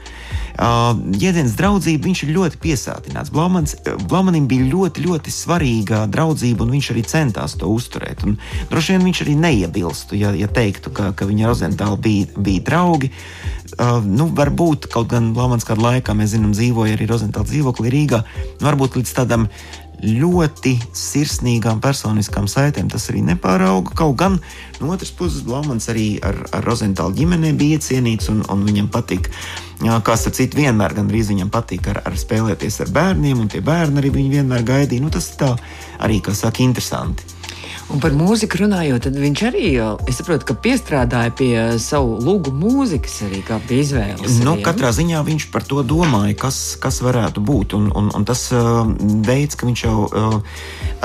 Uh, 0.59 0.99
Jēdziens 1.15 1.55
draudzība 1.55 2.09
viņš 2.09 2.25
ir 2.25 2.33
ļoti 2.35 2.59
piesātināts. 2.59 3.31
Blaumans, 3.31 3.77
Blaumanim 4.11 4.49
bija 4.51 4.67
ļoti, 4.67 5.05
ļoti 5.07 5.31
svarīga 5.31 6.01
draudzība, 6.11 6.65
un 6.65 6.75
viņš 6.75 6.91
arī 6.95 7.05
centās 7.07 7.55
to 7.61 7.71
uzturēt. 7.71 8.25
Un, 8.27 8.35
droši 8.73 8.97
vien 8.97 9.07
viņš 9.07 9.23
arī 9.23 9.37
neiebilstu, 9.39 10.19
ja, 10.19 10.33
ja 10.35 10.51
teiktu, 10.51 10.91
ka, 10.95 11.13
ka 11.15 11.29
viņa 11.31 11.53
Rozentāla 11.53 12.01
bija, 12.03 12.27
bija 12.35 12.65
draugi. 12.73 13.13
Uh, 13.79 14.03
nu, 14.03 14.27
varbūt 14.35 14.91
kaut 14.91 15.13
gan 15.13 15.31
Blaumans 15.37 15.67
kādā 15.69 15.85
laikā, 15.93 16.17
mēs 16.19 16.35
zinām, 16.35 16.57
dzīvoja 16.57 16.99
arī 16.99 17.07
Rozentāla 17.07 17.47
dzīvoklī 17.47 17.95
Rīgā. 17.95 18.25
Varbūt 18.65 18.99
līdz 18.99 19.15
tādam 19.21 19.47
ļoti 20.03 20.75
sirsnīgām 20.97 21.81
personiskām 21.83 22.47
saitēm 22.51 22.91
tas 22.93 23.09
arī 23.11 23.23
nepārauga. 23.27 23.95
Kaut 23.99 24.19
gan 24.21 24.39
no 24.79 24.93
otras 24.95 25.11
puses 25.15 25.47
Blāmans 25.47 25.89
arī 25.91 26.09
ar, 26.25 26.39
ar 26.55 26.67
Rozentālu 26.67 27.17
ģimenei 27.19 27.55
bija 27.59 27.81
cienīts 27.83 28.31
un, 28.33 28.45
un 28.53 28.67
viņam 28.69 28.91
patīk. 28.95 29.31
Kā 29.79 30.19
starp 30.19 30.35
citu, 30.35 30.59
vienmēr 30.59 30.97
gandrīz 30.97 31.31
viņam 31.31 31.51
patīk 31.55 31.91
ar, 31.93 32.03
ar 32.07 32.19
spēlēties 32.19 32.81
ar 32.85 32.95
bērniem, 32.95 33.39
un 33.43 33.51
tie 33.51 33.63
bērni 33.65 34.03
arī 34.03 34.15
viņu 34.15 34.39
vienmēr 34.39 34.67
gaidīja. 34.67 35.05
Nu, 35.05 35.11
tas 35.15 35.31
tā 35.39 35.55
arī, 36.03 36.19
kā 36.23 36.35
saka, 36.35 36.65
interesanti. 36.67 37.38
Un 37.89 38.03
par 38.05 38.13
mūziku 38.13 38.59
runājot, 38.61 39.07
tad 39.07 39.15
viņš 39.17 39.43
arī, 39.49 39.69
es 40.11 40.19
saprotu, 40.21 40.45
ka 40.51 40.55
piestrādāja 40.61 41.33
pie 41.33 41.53
savu 41.81 42.19
lūgu 42.21 42.53
mūzikas, 42.53 43.15
arī 43.25 43.39
kā 43.47 43.57
pie 43.65 43.79
izvēles. 43.81 44.43
Nu, 44.45 44.59
arī, 44.59 44.65
katrā 44.67 44.91
ziņā 44.93 45.23
viņš 45.25 45.47
par 45.55 45.65
to 45.65 45.81
domāja, 45.81 46.35
kas, 46.37 46.77
kas 46.83 47.01
varētu 47.01 47.41
būt. 47.41 47.73
Un, 47.79 47.87
un, 47.97 48.11
un 48.13 48.27
tas 48.29 48.43
uh, 48.53 48.83
veids, 49.25 49.57
ka 49.57 49.65
viņš 49.65 49.85
jau 49.87 50.05
uh, 50.05 50.37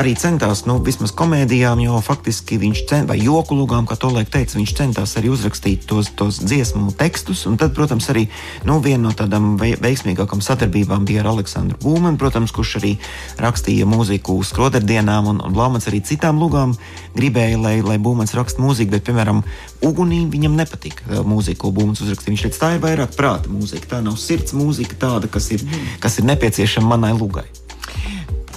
arī 0.01 0.11
centās, 0.19 0.65
nu, 0.67 0.75
vismaz 0.83 1.13
komēdijām, 1.15 1.79
jau 1.85 2.01
faktiski 2.03 2.59
viņš 2.59 2.83
centās, 2.83 3.07
vai 3.13 3.19
joku 3.21 3.55
lūgām, 3.61 3.87
kā 3.87 3.95
to 3.99 4.11
laik 4.11 4.33
teica, 4.33 4.59
viņš 4.59 4.75
centās 4.81 5.15
arī 5.21 5.31
uzrakstīt 5.31 5.87
tos, 5.87 6.11
tos 6.19 6.41
dziesmu 6.43 6.91
tekstus. 6.99 7.45
Un 7.47 7.55
tad, 7.61 7.71
protams, 7.77 8.09
arī 8.11 8.25
nu, 8.67 8.81
viena 8.83 9.07
no 9.07 9.15
tādām 9.15 9.55
veiksmīgākām 9.61 10.43
sadarbībām 10.43 11.07
bija 11.07 11.23
ar 11.23 11.31
Aleksandru 11.31 11.79
Būmanu, 11.79 12.19
protams, 12.19 12.51
kurš 12.51 12.75
arī 12.81 12.93
rakstīja 13.39 13.87
mūziku 13.87 14.41
skroderdienām 14.43 15.31
un, 15.31 15.41
un 15.47 15.55
Blāmans 15.55 15.87
arī 15.87 16.03
citām 16.03 16.43
lūgām 16.43 16.72
tiešām 16.73 17.13
gribēja, 17.13 17.57
lai, 17.61 17.81
lai 17.81 17.97
Būmans 18.01 18.33
raksta 18.33 18.61
mūziku, 18.61 18.91
bet, 18.91 19.03
piemēram, 19.05 19.43
Ugunī 19.83 20.25
viņam 20.29 20.55
nepatika 20.57 21.03
uh, 21.09 21.23
mūzika, 21.25 21.61
ko 21.61 21.71
Būmans 21.71 22.01
uzrakstīja. 22.01 22.33
Viņš 22.33 22.43
teica, 22.47 22.59
tā 22.59 22.71
ir 22.75 22.81
vairāk 22.81 23.15
prāta 23.15 23.49
mūzika, 23.49 23.87
tā 23.87 24.01
nav 24.01 24.17
sirds 24.17 24.53
mūzika, 24.53 24.95
tāda, 24.97 25.29
kas 25.29 25.51
ir, 25.51 25.63
kas 25.99 26.19
ir 26.19 26.25
nepieciešama 26.25 26.95
manai 26.95 27.13
lugai. 27.13 27.45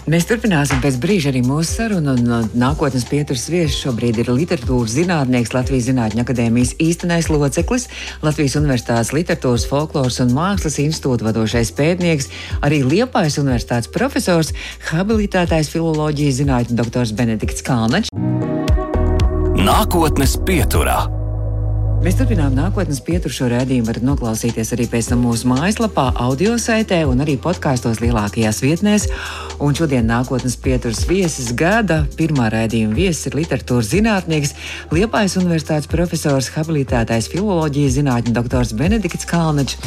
Mēs 0.06 0.22
turpināsim 0.22 0.78
pēc 0.78 1.00
brīža 1.02 1.32
arī 1.32 1.40
mūsu 1.42 1.80
sarunu. 1.80 2.12
Un 2.14 2.50
nākotnes 2.54 3.02
pieturas 3.10 3.48
viesis 3.50 3.80
šobrīd 3.80 4.20
ir 4.22 4.28
literatūras 4.30 4.94
zinātnieks, 4.94 5.50
Latvijas 5.50 5.88
Zinātņu 5.88 6.22
akadēmijas 6.22 6.76
īstenais 6.78 7.26
loceklis, 7.26 7.88
Latvijas 8.22 8.54
Universitātes 8.60 9.10
literatūras, 9.16 9.66
folkloras 9.66 10.20
un 10.22 10.30
mākslas 10.36 10.78
institūta 10.84 11.26
vadošais 11.26 11.74
pētnieks, 11.74 12.30
arī 12.62 12.84
Liepājas 12.86 13.40
Universitātes 13.42 13.90
profesors, 13.90 14.54
habilitētais 14.92 15.72
filoloģijas 15.74 16.38
zinātņu 16.38 16.78
doktors 16.78 17.10
Benedikts 17.10 17.66
Kalnačs. 17.66 18.14
Nākotnes 19.58 20.38
pieturā. 20.46 21.00
Mēs 22.06 22.14
turpinām 22.20 22.54
nākotnes 22.54 23.00
pieturu 23.02 23.34
šo 23.34 23.50
rādījumu. 23.50 23.88
varat 23.90 24.04
noklausīties 24.06 24.70
arī 24.76 24.86
pēc 24.86 25.10
tam 25.10 25.26
mūsu 25.26 25.50
mājaslapā, 25.50 26.12
audio 26.22 26.54
saitē 26.54 27.02
un 27.10 27.26
arī 27.26 27.34
podkāstos 27.42 27.98
lielākajās 28.04 28.62
vietnēs. 28.62 29.10
Un 29.62 29.72
šodien 29.76 30.04
nākotnes 30.04 30.58
pieturas 30.60 31.06
viesis 31.08 31.48
gada 31.56 32.02
pirmā 32.18 32.50
rādījuma 32.52 32.96
viesis 32.96 33.30
ir 33.30 33.38
literatūras 33.38 33.88
zinātnieks, 33.94 34.52
Liepājas 34.92 35.38
universitātes 35.40 35.88
profesors, 35.88 36.50
habilitētais 36.52 37.30
filoloģijas 37.32 37.96
zinātņu 37.96 38.34
doktors 38.36 38.74
Benedikts 38.76 39.28
Kalnačs. 39.28 39.78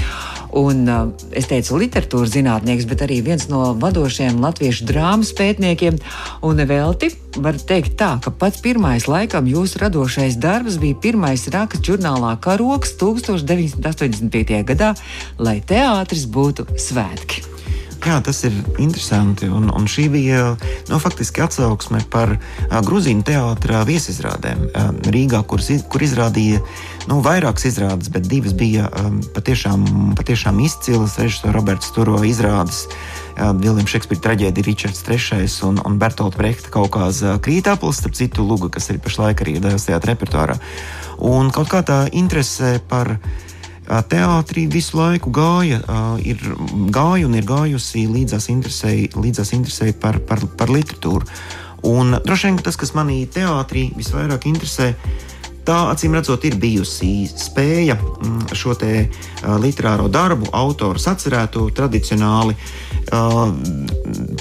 Un, 0.57 0.81
uh, 0.89 1.11
es 1.37 1.45
teicu, 1.45 1.77
literatūras 1.77 2.33
zinātnieks, 2.33 2.87
bet 2.89 3.03
arī 3.05 3.19
viens 3.25 3.45
no 3.51 3.75
vadošajiem 3.77 4.39
latviešu 4.41 4.87
drāmas 4.89 5.29
pētniekiem. 5.37 5.99
Un 6.41 6.57
nevelti 6.57 7.11
var 7.37 7.59
teikt 7.61 7.99
tā, 8.01 8.15
ka 8.23 8.33
pats 8.33 8.63
pirmais 8.65 9.05
laikam 9.05 9.45
jūsu 9.45 9.83
radošais 9.83 10.39
darbs 10.41 10.79
bija 10.81 10.97
pirmais 10.97 11.45
raksts 11.53 11.85
žurnālā 11.85 12.33
Karoks 12.41 12.97
1985. 12.97 14.65
gadā, 14.73 14.95
lai 15.37 15.59
teātris 15.61 16.25
būtu 16.25 16.65
svētki. 16.81 17.58
Jā, 17.99 18.21
tas 18.23 18.37
ir 18.47 18.53
interesanti. 18.79 19.49
Un, 19.51 19.67
un 19.75 19.87
šī 19.89 20.05
bija 20.13 20.53
nu, 20.87 20.99
faktiski 21.03 21.43
atsauksme 21.43 21.99
par 22.11 22.37
Grūzīnu 22.71 23.25
teātrā 23.27 23.81
viesizrādēm 23.87 24.69
Rīgā, 25.11 25.41
kur, 25.43 25.59
kur 25.91 26.05
izrādīja 26.05 26.61
nu, 27.09 27.19
vairākas 27.25 27.67
izrādes, 27.67 28.11
bet 28.13 28.29
divas 28.31 28.55
bija 28.55 28.87
patiešām, 29.35 30.15
patiešām 30.19 30.61
izcilas. 30.63 31.17
Režisors 31.19 31.55
Roberts 31.55 31.91
Turo 31.95 32.21
izrādes. 32.23 32.85
Viljams 33.35 33.91
Šekspīra 33.91 34.23
traģēdija, 34.29 34.67
Ričards 34.67 35.03
III 35.07 35.51
un, 35.67 35.83
un 35.87 35.99
Bertolta 35.99 36.39
Brehta 36.39 36.71
kaut 36.71 36.91
kāda 36.95 37.35
krītāplis, 37.43 37.99
starp 37.99 38.15
citu, 38.19 38.47
Luga, 38.47 38.71
kas 38.75 38.89
ir 38.91 38.99
pašlaik 39.03 39.43
arī 39.43 39.59
Dēls 39.63 39.87
teātrā 39.87 40.15
repertuārā. 40.15 40.57
Un 41.23 41.51
kaut 41.55 41.71
kā 41.71 41.83
tā 41.87 42.05
interese 42.15 42.77
par 42.87 43.17
viņa 43.19 43.47
teātrī 44.09 44.67
visu 44.71 44.99
laiku 44.99 45.31
gāja, 45.33 45.79
ir 46.21 46.41
gāja 46.93 47.25
un 47.25 47.37
ir 47.37 47.47
gājusi 47.47 48.05
līdzās 48.09 48.49
interesei, 48.53 49.09
līdzās 49.15 49.53
interesei 49.57 49.93
par, 49.93 50.19
par, 50.29 50.43
par 50.57 50.69
literatūru. 50.73 51.25
Un 51.89 52.17
droši 52.25 52.49
vien 52.49 52.61
tas, 52.61 52.77
kas 52.77 52.93
manī 52.93 53.23
teātrī 53.31 53.87
visvairāk 53.95 54.49
interesē, 54.49 54.91
tā 55.69 55.77
acīm 55.91 56.15
redzot, 56.17 56.43
ir 56.47 56.57
bijusi 56.59 57.27
spēja 57.29 57.95
mm, 57.99 58.49
šo 58.57 58.73
te 58.79 58.91
literāro 59.61 60.09
darbu, 60.11 60.49
autors 60.55 61.07
atcerētu 61.11 61.67
tradicionāli, 61.77 62.55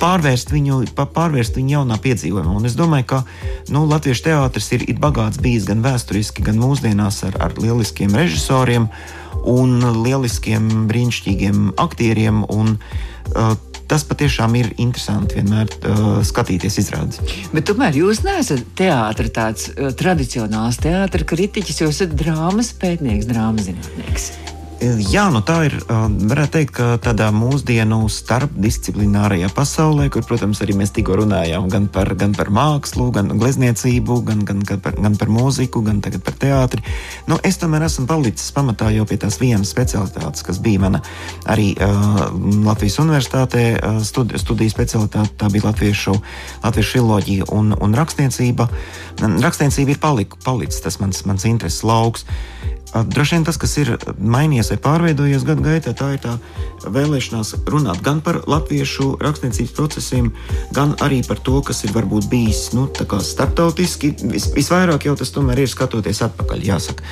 pārvērst 0.00 0.52
viņu, 0.52 0.80
pārvērst 0.96 1.56
viņu 1.58 1.74
jaunā 1.76 1.98
piedzīvojumā. 2.04 2.56
Un 2.58 2.68
es 2.68 2.76
domāju, 2.78 3.08
ka 3.12 3.22
nu, 3.74 3.84
Latviešu 3.88 4.28
teātris 4.28 4.72
ir, 4.76 4.84
ir 4.88 5.00
bagāts 5.00 5.40
bijis 5.42 5.68
gan 5.68 5.84
vēsturiski, 5.84 6.44
gan 6.48 6.60
mūsdienās 6.60 7.22
ar, 7.28 7.38
ar 7.48 7.56
lieliskiem 7.60 8.16
režisoriem 8.18 8.88
un 9.46 9.78
lieliskiem, 10.02 10.88
brīnišķīgiem 10.90 11.72
aktieriem. 11.78 12.44
Un, 12.52 12.76
uh, 13.34 13.54
tas 13.88 14.04
patiešām 14.04 14.56
ir 14.60 14.68
interesanti 14.76 15.38
vienmēr 15.38 15.70
uh, 15.78 16.10
skatīties 16.26 16.78
izrādes. 16.82 17.22
Bet 17.54 17.68
tomēr 17.70 17.96
jūs 17.96 18.22
neesat 18.26 18.66
teātris, 18.78 19.32
tāds 19.38 19.70
uh, 19.72 19.90
tradicionāls 19.96 20.80
teātris 20.84 21.28
kritiķis, 21.28 21.82
jūs 21.84 21.96
esat 21.96 22.14
drāmas 22.18 22.74
pētnieks, 22.76 23.28
drāmas 23.30 23.70
zinātnieks. 23.70 24.30
Jā, 24.78 25.24
nu 25.34 25.40
tā 25.42 25.56
ir. 25.66 25.72
Varētu 25.90 26.52
teikt, 26.54 26.72
ka 26.76 26.84
tādā 27.02 27.32
mūsdienu 27.34 28.04
starpdisciplinārajā 28.14 29.48
pasaulē, 29.50 30.06
kur, 30.14 30.22
protams, 30.22 30.60
arī 30.62 30.76
mēs 30.78 30.92
tikko 30.94 31.16
runājām 31.18 31.66
gan 31.72 31.88
par, 31.90 32.12
gan 32.18 32.30
par 32.36 32.52
mākslu, 32.54 33.08
gan 33.16 33.32
glezniecību, 33.40 34.20
gan, 34.28 34.44
gan, 34.46 34.62
gan, 34.62 34.78
par, 34.84 34.94
gan 34.94 35.16
par 35.18 35.32
mūziku, 35.34 35.82
gan 35.82 35.98
par 35.98 36.38
teātri. 36.38 36.84
Nu, 37.26 37.40
es 37.42 37.58
tomēr 37.58 37.88
esmu 37.88 38.06
palicis 38.06 38.54
pamatā 38.54 38.92
jau 38.94 39.08
pie 39.08 39.18
tās 39.18 39.40
vienas 39.42 39.74
specialitātes, 39.74 40.46
kas 40.46 40.62
bija 40.62 40.84
mana 40.86 41.02
arī 41.50 41.72
uh, 41.74 42.28
Latvijas 42.68 43.00
Universitātē 43.02 43.66
uh, 43.80 43.98
studi 44.06 44.38
studiju 44.38 44.76
specialitāte. 44.76 45.34
Tā 45.42 45.50
bija 45.50 45.72
latviešu, 45.72 46.14
latviešu 46.62 47.00
filoloģija 47.00 47.50
un, 47.50 47.74
un 47.74 47.98
rakstniecība. 47.98 48.70
Rakstniecība 49.26 49.96
ir 49.96 50.02
palik, 50.06 50.38
palicis 50.46 50.86
tas 50.86 51.02
mans, 51.02 51.24
mans 51.26 51.50
intereses 51.50 51.82
lauks. 51.82 52.28
Droši 52.94 53.36
vien 53.36 53.44
tas, 53.44 53.58
kas 53.60 53.74
ir 53.82 53.90
mainījies 54.16 54.70
vai 54.72 54.78
pārveidojies 54.80 55.44
gadu 55.44 55.64
gaitā, 55.66 55.92
tā 55.96 56.14
ir 56.14 56.22
tā 56.22 56.36
vēlēšanās 56.88 57.52
runāt 57.68 58.00
gan 58.04 58.22
par 58.24 58.40
latviešu 58.48 59.10
rakstniecības 59.20 59.74
procesiem, 59.76 60.30
gan 60.72 60.94
arī 61.04 61.20
par 61.26 61.42
to, 61.44 61.60
kas 61.64 61.84
ir 61.84 61.92
varbūt 61.92 62.30
bijis 62.32 62.70
nu, 62.72 62.86
starptautiski. 62.88 64.14
Vis, 64.32 64.48
visvairāk 64.56 65.04
jau 65.08 65.16
tas 65.20 65.32
tomēr 65.34 65.60
ir 65.64 65.70
skatoties 65.70 66.22
atpakaļ. 66.30 66.64
Jāsaka. 66.68 67.04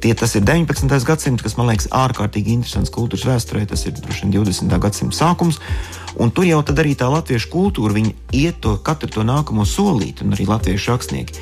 Tie, 0.00 0.14
tas 0.16 0.34
ir 0.38 0.46
19. 0.48 0.96
gadsimts, 1.04 1.44
kas 1.44 1.58
man 1.60 1.68
liekas 1.72 1.90
ārkārtīgi 1.92 2.56
interesants 2.56 2.92
kultūras 2.94 3.28
vēsturē. 3.28 3.66
Tas 3.68 3.84
ir 3.84 3.98
droši 4.00 4.24
vien 4.26 4.38
20. 4.40 4.78
gadsimta 4.80 5.18
sākums. 5.18 5.60
Un 6.18 6.32
tur 6.34 6.48
jau 6.48 6.62
arī 6.72 6.96
tā 6.98 7.10
latviešu 7.12 7.50
kultūra 7.52 8.00
iet 8.32 8.62
to 8.64 8.78
katru 8.82 9.10
to 9.12 9.26
nākamo 9.26 9.66
solīti, 9.68 10.24
un 10.24 10.32
arī 10.34 10.48
latviešu 10.48 10.94
rakstnieki 10.94 11.36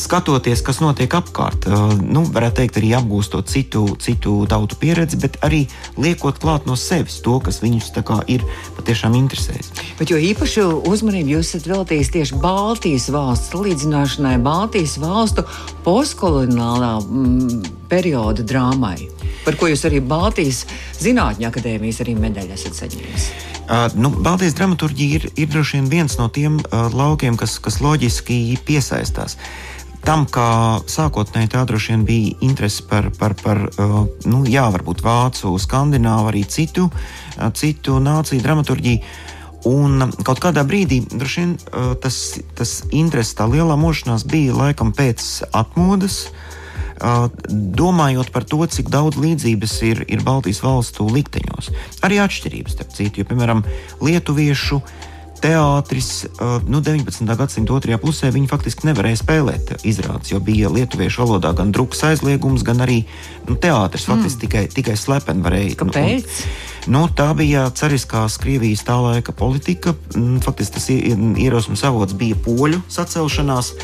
skatoties, 0.00 0.62
kas 0.64 0.80
notiek 0.82 1.12
apkārt, 1.14 1.66
nu, 2.02 2.24
varētu 2.34 2.60
teikt, 2.60 2.78
arī 2.80 2.92
apgūstot 2.98 3.48
citu, 3.50 3.84
citu 4.02 4.36
tautu 4.50 4.78
pieredzi, 4.80 5.18
bet 5.22 5.38
arī 5.46 5.64
liekot 6.00 6.40
klāt 6.42 6.68
no 6.68 6.76
sevis 6.78 7.20
to, 7.24 7.38
kas 7.44 7.60
viņus 7.62 7.92
ir 8.28 8.44
patiešām 8.76 9.14
interesējis. 9.18 9.72
Bet 9.98 10.10
jo 10.10 10.18
īpaši 10.18 10.66
uzmanību 10.90 11.36
jūs 11.36 11.54
esat 11.54 11.68
veltījis 11.70 12.12
tieši 12.14 12.40
Baltijas 12.42 13.08
valsts 13.14 13.52
salīdzināšanai, 13.54 14.36
Baltijas 14.42 14.98
valstu 15.02 15.46
postkoloniālā 15.86 16.92
mm, 17.00 17.72
perioda 17.90 18.42
drāmai, 18.42 18.98
par 19.44 19.58
ko 19.60 19.70
jūs 19.70 19.84
arī 19.88 20.02
Baltijas 20.04 20.64
Zinātņu 21.00 21.50
akadēmijas 21.50 22.00
arī 22.04 22.16
medaļu 22.18 22.56
esat 22.56 22.82
saņēmis. 22.82 23.28
Uh, 23.64 23.86
nu, 23.96 24.10
Baltijas 24.12 24.56
dramaturgija 24.58 25.20
ir, 25.20 25.30
ir 25.40 25.48
droši 25.48 25.78
vien 25.78 25.86
viens 25.88 26.18
no 26.20 26.26
tiem 26.28 26.58
uh, 26.60 26.90
laukiem, 26.92 27.38
kas, 27.40 27.56
kas 27.64 27.78
loģiski 27.80 28.58
piesaistās. 28.68 29.38
Uh, 29.38 29.73
tam, 30.04 30.24
kā 30.28 30.80
sākotnēji 30.90 31.50
tā 31.54 31.62
droši 31.68 31.94
vien 31.94 32.02
bija 32.08 32.32
interese 32.44 32.84
par, 32.88 33.08
par, 33.18 33.34
par 33.40 33.60
uh, 33.66 33.94
nu, 34.28 34.42
jā, 34.48 34.64
varbūt 34.74 35.00
vācu, 35.04 35.54
skandināvu, 35.60 36.28
arī 36.30 36.44
citu, 36.48 36.88
uh, 36.90 37.48
citu 37.56 37.98
nāciju 38.04 38.44
dramaturgiju. 38.44 39.00
Un 39.64 40.10
kaut 40.26 40.42
kādā 40.44 40.60
brīdī 40.68 41.00
vien, 41.08 41.54
uh, 41.56 41.94
tas, 42.00 42.18
tas 42.56 42.74
interesi, 42.92 43.36
tā 43.38 43.48
lielā 43.48 43.78
mošanās 43.80 44.26
bija 44.28 44.56
laikam 44.56 44.92
pēc 44.96 45.46
atmodas. 45.52 46.26
Domājot 47.74 48.28
par 48.30 48.44
to, 48.46 48.60
cik 48.70 48.86
daudz 48.88 49.18
līdzības 49.18 49.72
ir, 49.84 50.04
ir 50.14 50.20
Baltijas 50.24 50.60
valstu 50.62 51.08
likteņos, 51.10 51.72
arī 52.06 52.20
atšķirības 52.22 52.76
starp 52.76 52.94
citu, 52.94 53.20
jo, 53.20 53.26
piemēram, 53.28 53.64
lietuviešu 53.98 54.78
uh, 54.78 54.92
teātris 55.44 56.10
nu, 56.64 56.80
19. 56.80 57.28
gadsimta 57.36 57.74
otrajā 57.76 57.98
pusē 58.00 58.30
viņi 58.32 58.48
faktiski 58.48 58.88
nevarēja 58.88 59.20
spēlēt 59.20 59.72
izrādes, 59.84 60.32
jo 60.32 60.40
bija 60.44 60.72
lietuviešu 60.72 61.24
valodā 61.24 61.52
gan 61.56 61.72
drukas 61.74 62.00
aizliegums, 62.08 62.64
gan 62.66 62.80
arī 62.84 63.02
nu, 63.48 63.56
teātris 63.60 64.08
faktiski 64.08 64.38
mm. 64.38 64.44
tikai, 64.46 64.64
tikai 64.72 64.96
slepeni 65.00 65.44
varēja. 65.44 65.76
Kāpēc? 65.82 66.38
Nu, 66.88 67.04
nu, 67.04 67.04
tā 67.12 67.28
bija 67.36 67.66
cariskās 67.76 68.38
Krievijas 68.40 68.86
tā 68.88 68.96
laika 69.00 69.36
politika. 69.36 69.92
Faktiski 70.44 70.78
tas 70.78 70.88
ierosmes 70.94 71.84
avots 71.84 72.16
bija 72.16 72.40
poļu 72.44 72.80
sacelšanās 72.92 73.74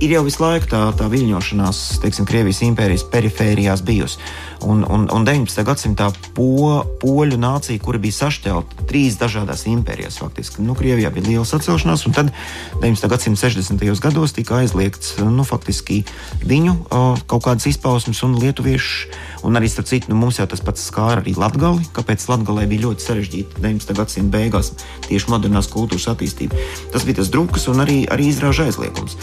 ir 0.00 0.12
jau 0.14 0.22
visu 0.26 0.42
laiku 0.42 0.70
tā, 0.70 0.82
tā 0.98 1.08
viļņošanās, 1.10 1.80
teiksim, 2.02 2.26
Krievijas 2.28 2.62
impērijas 2.66 3.06
perifērijās 3.12 3.82
bijusi. 3.86 4.20
Un, 4.66 4.82
un, 4.82 5.06
un 5.14 5.24
19. 5.26 5.62
gadsimtā 5.66 6.08
po, 6.34 6.82
poļu 6.98 7.38
nācija, 7.38 7.78
kura 7.82 8.00
bija 8.02 8.16
sašķelta 8.16 8.88
trīs 8.90 9.18
dažādās 9.20 9.62
impērijās, 9.70 10.18
faktiski, 10.18 10.64
nu, 10.66 10.74
Krievijā 10.78 11.12
bija 11.14 11.28
liela 11.28 11.46
sacelšanās, 11.46 12.06
un 12.08 12.16
tad 12.16 12.32
19. 12.80 13.06
gadsimta 13.10 13.46
60. 13.46 13.86
gados 14.02 14.34
tika 14.34 14.58
aizliegts 14.58 15.16
nu, 15.22 15.46
faktiski 15.46 16.00
viņu 16.42 16.74
kaut 16.90 17.44
kādas 17.46 17.68
izpausmes 17.70 18.22
un 18.26 18.38
lietuviešu. 18.42 19.12
Un 19.46 19.54
arī, 19.54 19.68
starp 19.70 19.86
citu, 19.86 20.10
nu, 20.10 20.16
mums 20.18 20.40
jau 20.40 20.48
tas 20.50 20.62
pats 20.64 20.82
skāra 20.90 21.22
arī 21.22 21.36
Latviju. 21.38 21.84
Kāpēc 21.94 22.24
Latvijā 22.26 22.66
bija 22.66 22.84
ļoti 22.88 23.04
sarežģīta 23.06 23.62
19. 23.62 23.94
gadsimta 23.94 24.34
beigās 24.34 24.72
tieši 25.06 25.30
modernās 25.30 25.70
kultūras 25.70 26.08
attīstība? 26.10 26.58
Tas 26.90 27.06
bija 27.06 27.20
tas 27.20 27.30
drukas 27.30 27.68
un 27.70 27.84
arī, 27.84 28.00
arī 28.10 28.32
izrāžu 28.32 28.66
aizliegums. 28.66 29.14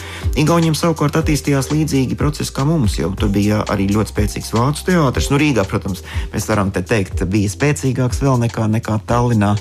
Igauniem 0.65 0.82
savukārt 0.82 1.17
attīstījās 1.19 1.67
līdzīgi 1.69 2.15
procesi 2.17 2.49
kā 2.49 2.63
mums, 2.65 2.95
jo 2.97 3.12
tur 3.13 3.30
bija 3.30 3.60
arī 3.69 3.86
ļoti 3.91 4.10
spēcīgs 4.10 4.47
vācu 4.56 4.88
teātris 4.88 4.95
teātris. 4.95 5.28
Nu, 5.30 5.38
Rīgā, 5.38 5.62
protams, 5.69 6.01
mēs 6.34 6.47
varam 6.49 6.71
te 6.73 6.82
teikt, 6.82 7.21
bija 7.30 7.51
spēcīgāks 7.54 8.23
vēl 8.23 8.39
nekā, 8.47 8.65
nekā 8.73 8.97
Tallinā. 9.06 9.51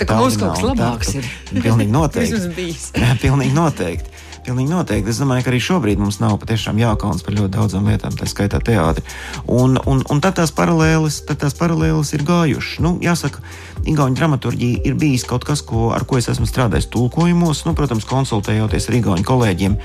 Tā 0.00 0.08
kā 0.08 0.16
mums 0.18 0.34
kaut 0.40 0.56
kas 0.56 0.66
labāks 0.66 1.14
ir. 1.14 1.28
Pilnīgi 1.62 1.94
noteikti. 1.94 2.74
Pilnīgi 3.22 3.54
noteikti. 3.54 4.24
Pilnīgi 4.48 4.72
noteikti. 4.72 5.14
Es 5.14 5.22
domāju, 5.22 5.46
ka 5.46 5.54
arī 5.54 5.62
šobrīd 5.62 6.02
mums 6.02 6.18
nav 6.18 6.34
patiešām 6.42 6.82
jākaunas 6.82 7.22
par 7.22 7.38
ļoti 7.38 7.54
daudzām 7.54 7.86
lietām, 7.86 8.18
tā 8.18 8.26
skaitā 8.26 8.58
teātri. 8.58 9.06
Un, 9.46 9.78
un, 9.78 10.02
un 10.10 10.22
tad, 10.24 10.40
tās 10.42 10.50
paralēles, 10.58 11.22
tad 11.30 11.38
tās 11.46 11.54
paralēles 11.54 12.16
ir 12.18 12.26
gājušas. 12.26 12.82
Nu, 12.82 12.96
jāsaka, 13.04 13.46
Igaunijas 13.86 14.18
dramaturgija 14.18 14.82
ir 14.90 14.98
bijis 14.98 15.22
kaut 15.28 15.46
kas, 15.46 15.62
ko, 15.62 15.92
ar 15.94 16.02
ko 16.02 16.18
es 16.18 16.26
esmu 16.34 16.50
strādājis 16.50 16.90
tulkojumos, 16.90 17.62
nu, 17.68 17.78
protams, 17.78 18.08
konsultējoties 18.10 18.90
ar 18.90 18.98
Igaunijas 18.98 19.30
kolēģiem. 19.30 19.84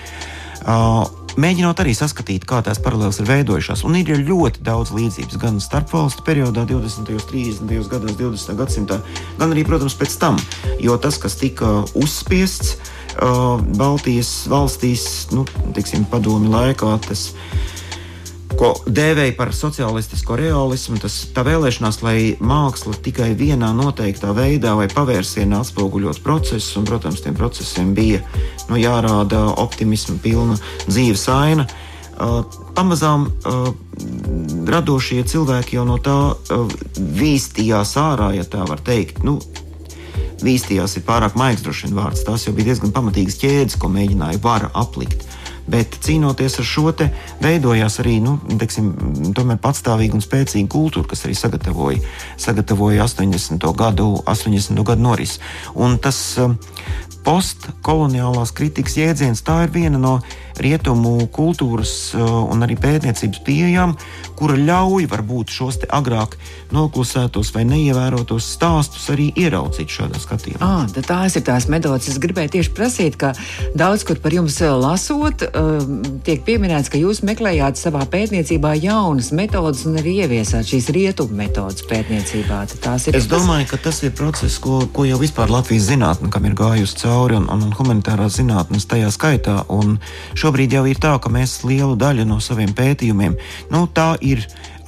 Mēģinot 1.33 1.79
arī 1.81 1.95
saskatīt, 1.97 2.43
kā 2.45 2.59
tās 2.61 2.77
paralēlas 2.83 3.17
ir 3.19 3.25
veidojušās. 3.25 3.81
Un 3.87 3.97
ir 3.97 4.11
ļoti 4.21 4.61
daudz 4.63 4.93
līdzības 4.93 5.39
gan 5.41 5.57
starpvalstu 5.63 6.25
periodā, 6.27 6.67
20. 6.69 7.09
un 7.09 7.23
30. 7.31 7.89
gados, 7.89 8.17
20. 8.19 8.57
gadsimtā, 8.59 8.99
gan 9.39 9.55
arī, 9.55 9.65
protams, 9.65 9.97
pēc 9.97 10.17
tam. 10.21 10.37
Jo 10.83 10.99
tas, 11.01 11.17
kas 11.17 11.39
tika 11.41 11.81
uzspiests 11.97 12.77
Baltijas 13.77 14.31
valstīs, 14.49 15.07
nu, 15.33 15.45
tiksim, 15.73 16.05
padomi 16.09 16.49
laikā, 16.53 16.95
tas 17.07 17.31
ir 17.33 17.82
ko 18.57 18.71
dēvēja 18.85 19.35
par 19.37 19.51
sociālistisko 19.55 20.37
realismu, 20.39 20.97
tas 21.01 21.15
tā 21.35 21.43
vēlēšanās, 21.47 22.01
lai 22.05 22.17
māksla 22.43 22.95
tikai 23.05 23.31
vienā 23.39 23.71
noteiktā 23.75 24.33
veidā 24.35 24.75
vai 24.79 24.89
pavērsienā 24.91 25.61
atspoguļot 25.63 26.21
procesus, 26.25 26.73
un, 26.79 26.87
protams, 26.89 27.23
tiem 27.23 27.37
procesiem 27.37 27.93
bija 27.97 28.21
nu, 28.69 28.77
jārāda 28.79 29.45
optimisma 29.63 30.17
pilna 30.23 30.59
dzīves 30.87 31.25
aina. 31.33 31.67
Uh, 32.13 32.43
pamazām 32.77 33.25
uh, 33.25 33.71
radošie 34.69 35.23
cilvēki 35.27 35.79
jau 35.79 35.87
no 35.89 35.97
tā 35.97 36.17
uh, 36.33 36.79
vīstījās 37.17 37.95
ārā, 37.97 38.35
ja 38.37 38.45
tā 38.45 38.67
var 38.69 38.83
teikt. 38.85 39.23
Nu, 39.25 39.39
Vīstījās 40.43 40.97
ir 40.99 41.05
pārāk 41.07 41.37
maigs, 41.39 41.63
droši 41.63 41.87
vien 41.87 41.95
vārds. 41.95 42.25
Tās 42.27 42.43
jau 42.47 42.51
bija 42.55 42.73
diezgan 42.73 42.91
pamatīgas 42.95 43.39
ķēdes, 43.39 43.77
ko 43.79 43.87
mēģināja 43.93 44.41
vara 44.43 44.69
aplikt. 44.75 45.23
Bet 45.67 45.95
cīnoties 46.03 46.57
ar 46.59 46.67
šo 46.67 46.91
te 46.97 47.07
veidojās 47.43 47.99
arī 48.03 48.17
nu, 48.23 48.35
teiksim, 48.59 48.91
patstāvīga 49.63 50.17
un 50.17 50.23
spēcīga 50.23 50.67
kultūra, 50.71 51.07
kas 51.13 51.23
arī 51.27 51.37
sagatavoja, 51.39 52.01
sagatavoja 52.41 53.05
80. 53.07 53.63
gadu, 53.79 54.09
80. 54.27 54.83
gadu 54.83 55.07
norisi. 55.07 55.39
Un 55.79 55.95
tas 56.03 56.19
um, 56.43 56.57
postkoloniālās 57.23 58.51
kritikas 58.55 58.97
jēdziens 58.99 59.43
tā 59.47 59.63
ir 59.65 59.73
viena 59.75 60.01
no 60.01 60.17
rietumu 60.61 61.27
kultūras 61.33 62.13
uh, 62.17 62.23
un 62.51 62.65
arī 62.65 62.77
pētniecības 62.79 63.41
pieejām, 63.45 63.95
kura 64.37 64.57
ļauj 64.59 65.07
varbūt 65.11 65.53
šos 65.53 65.79
agrāk 65.93 66.37
noklusētos 66.73 67.53
vai 67.55 67.63
neievērotos 67.69 68.47
stāstus 68.57 69.07
arī 69.13 69.29
ieraudzīt 69.39 69.89
šādā 69.93 70.21
skatījumā. 70.21 70.61
À, 70.63 71.03
tās 71.07 71.37
ir 71.39 71.45
tās 71.47 71.67
metodas. 71.71 72.09
Es 72.11 72.19
gribēju 72.21 72.53
tieši 72.57 72.73
prasīt, 72.75 73.17
ka 73.19 73.33
daudz 73.77 74.05
kur 74.07 74.19
par 74.23 74.35
jums 74.35 74.59
uh, 74.61 74.75
lasot, 74.79 75.45
uh, 75.49 75.81
tiek 76.25 76.43
pieminēts, 76.45 76.91
ka 76.93 77.01
jūs 77.01 77.23
meklējāt 77.25 77.79
savā 77.79 78.05
pētniecībā 78.09 78.75
jaunas 78.81 79.31
metodas 79.35 79.85
un 79.89 79.97
arī 80.01 80.19
ieviesāt 80.23 80.67
šīs 80.69 80.91
rietumu 80.93 81.37
metodas 81.43 81.85
pētniecībā. 81.89 82.63
Es 83.13 83.27
domāju, 83.29 83.67
ka 83.71 83.77
tas 83.87 84.01
ir 84.05 84.13
process, 84.15 84.57
ko, 84.61 84.83
ko 84.93 85.05
jau 85.07 85.17
vispār 85.21 85.51
Latvijas 85.51 85.87
zinātnē, 85.89 86.29
kam 86.33 86.45
ir 86.47 86.55
gājusi 86.57 86.99
cauri, 87.03 87.37
un, 87.39 87.47
un 87.51 87.73
humanitārās 87.77 88.37
zinātnes 88.39 88.87
tajā 88.89 89.09
skaitā. 89.13 89.55
Un 89.73 89.97
Šobrīd 90.43 90.73
jau 90.75 90.81
ir 90.91 90.97
tā, 90.99 91.13
ka 91.23 91.29
mēs 91.31 91.61
lielu 91.63 91.93
daļu 91.95 92.25
no 92.27 92.35
saviem 92.43 92.73
pētījumiem, 92.75 93.37
nu, 93.71 93.85
tā 93.95 94.09
ir 94.19 94.41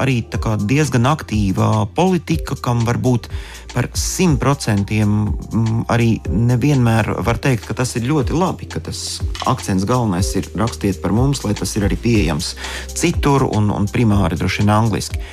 arī 0.04 0.18
tā 0.28 0.58
diezgan 0.60 1.08
aktīva 1.08 1.86
politika, 1.96 2.58
kam 2.60 2.82
varbūt 2.84 3.30
par 3.72 3.88
simt 3.96 4.42
procentiem 4.42 5.14
mm, 5.30 5.86
arī 5.96 6.10
nevienmēr 6.28 7.14
var 7.24 7.40
teikt, 7.40 7.70
ka 7.70 7.78
tas 7.80 7.96
ir 7.96 8.04
ļoti 8.04 8.36
labi, 8.36 8.68
ka 8.68 8.84
tas 8.84 9.22
akcents 9.48 9.88
galvenais 9.88 10.34
ir 10.36 10.52
rakstīt 10.60 11.00
par 11.00 11.16
mums, 11.16 11.46
lai 11.48 11.56
tas 11.56 11.72
ir 11.80 11.88
arī 11.88 12.02
pieejams 12.04 12.52
citur 12.92 13.48
un, 13.48 13.72
un 13.72 13.88
primāri 13.88 14.36
droši 14.36 14.66
vien 14.66 14.76
angliski. 14.76 15.24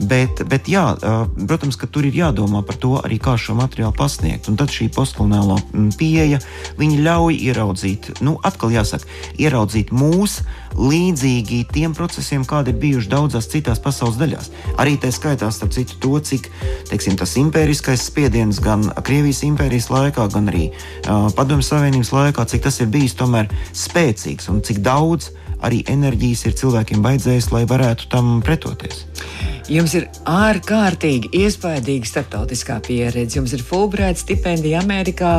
Bet, 0.00 0.40
bet 0.48 0.68
jā, 0.72 0.84
protams, 1.36 1.76
ka 1.78 1.86
tur 1.86 2.06
ir 2.08 2.16
jādomā 2.16 2.62
par 2.66 2.78
to 2.80 2.96
arī, 3.02 3.18
kā 3.22 3.36
šo 3.38 3.54
materiālu 3.58 3.94
pasniegt. 3.96 4.48
Un 4.50 4.56
tad 4.60 4.72
šī 4.72 4.88
postkoloniālā 4.94 5.58
pieeja 6.00 6.40
ļauj 6.80 7.36
ieraudzīt, 7.36 8.08
nu, 8.24 8.38
atkal 8.42 8.72
jāsaka, 8.72 9.08
ieraudzīt 9.40 9.92
mūsu 9.94 10.46
līdzīgi 10.72 11.66
tiem 11.72 11.92
procesiem, 11.96 12.46
kādi 12.48 12.72
ir 12.72 12.80
bijuši 12.80 13.10
daudzās 13.12 13.50
citās 13.52 13.82
pasaules 13.82 14.18
daļās. 14.20 14.50
Arī 14.80 14.96
tā 15.00 15.12
skaitā, 15.12 15.50
starp 15.52 15.74
citu, 15.76 15.98
to, 16.00 16.16
cik 16.24 16.48
teiksim, 16.90 17.18
tas 17.20 17.36
impēriskais 17.40 18.06
spiediens 18.08 18.62
gan 18.64 18.88
Krievijas 19.04 19.44
impērijas 19.46 19.90
laikā, 19.92 20.28
gan 20.32 20.48
arī 20.52 20.70
uh, 20.72 21.28
Padomju 21.36 21.68
Savienības 21.68 22.14
laikā, 22.16 22.48
cik 22.48 22.64
tas 22.64 22.80
ir 22.80 22.90
bijis 22.92 23.16
tomēr 23.18 23.52
spēcīgs 23.76 24.48
un 24.52 24.64
cik 24.64 24.82
daudz 24.84 25.30
arī 25.62 25.82
enerģijas 25.90 26.46
ir 26.48 26.56
cilvēkiem 26.58 27.04
vajadzējis, 27.04 27.52
lai 27.54 27.64
varētu 27.70 28.08
tam 28.12 28.40
pretoties. 28.44 29.04
Jums 29.70 29.94
ir 29.94 30.08
ārkārtīgi 30.26 31.30
iespaidīga 31.44 32.08
starptautiskā 32.08 32.80
pieredze. 32.82 33.38
Jums 33.38 33.52
ir 33.54 33.62
Fulbright 33.62 34.18
stipendija 34.18 34.80
Amerikā, 34.82 35.34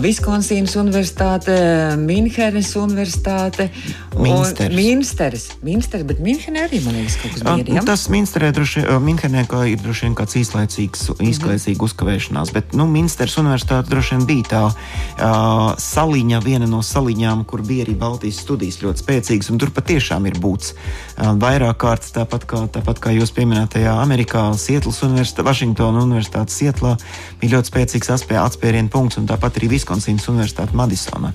Viskonsīnas 0.00 0.74
Universitāte, 0.80 1.54
Minhenes 2.00 2.72
Universitāte. 2.80 3.68
Minsteris. 4.16 4.76
Minsteris. 4.76 5.44
Minsteris, 5.62 6.06
bet 6.08 6.22
Minhenē 6.24 6.64
arī, 6.68 6.80
man 6.84 6.96
liekas, 6.96 7.18
kaut 7.20 7.36
kas 7.36 7.44
bija. 7.44 7.76
Ja? 7.76 7.84
Tas 7.86 8.06
Minsterē 8.12 8.52
droši, 8.56 8.86
Minhenē 9.04 9.44
kā 9.50 9.64
ir 9.70 9.80
droši 9.82 10.08
vien 10.08 10.16
kāds 10.16 10.36
īslaicīgs, 10.40 11.04
īslaicīga 11.18 11.76
mm 11.76 11.80
-hmm. 11.80 11.86
uzkavēšanās, 11.88 12.52
bet, 12.56 12.74
nu, 12.78 12.86
Minsteris 12.88 13.36
Universitāte 13.40 13.90
droši 13.90 14.16
vien 14.16 14.26
bija 14.26 14.48
tā 14.52 14.64
uh, 14.68 15.74
saliņa, 15.78 16.42
viena 16.44 16.66
no 16.66 16.82
saliņām, 16.82 17.44
kur 17.44 17.62
bija 17.62 17.84
arī 17.84 17.96
Baltijas 17.98 18.40
studijas 18.40 18.80
ļoti 18.82 19.04
spēcīgas, 19.04 19.50
un 19.50 19.58
tur 19.58 19.70
patiešām 19.70 20.26
ir 20.26 20.40
būts 20.40 20.72
uh, 20.72 21.32
vairāk 21.36 21.76
kārtas, 21.76 22.12
tāpat 22.16 22.46
kā, 22.46 22.66
tāpat 22.72 22.98
kā 22.98 23.10
jūs 23.16 23.30
pieminējāt 23.30 23.41
pieminētajā 23.42 23.96
Amerikā, 23.98 24.44
Sietlas 24.58 25.00
Universitātē, 25.02 25.46
Vašingtona 25.48 26.04
Universitātes 26.06 26.54
Sietlā 26.60 26.94
bija 27.40 27.56
ļoti 27.56 27.72
spēcīgs 27.72 28.12
atspērienu 28.14 28.92
punkts, 28.92 29.18
un 29.18 29.26
tāpat 29.30 29.58
arī 29.58 29.72
Viskonsīnas 29.74 30.28
Universitāte 30.30 30.78
Madisonā. 30.78 31.32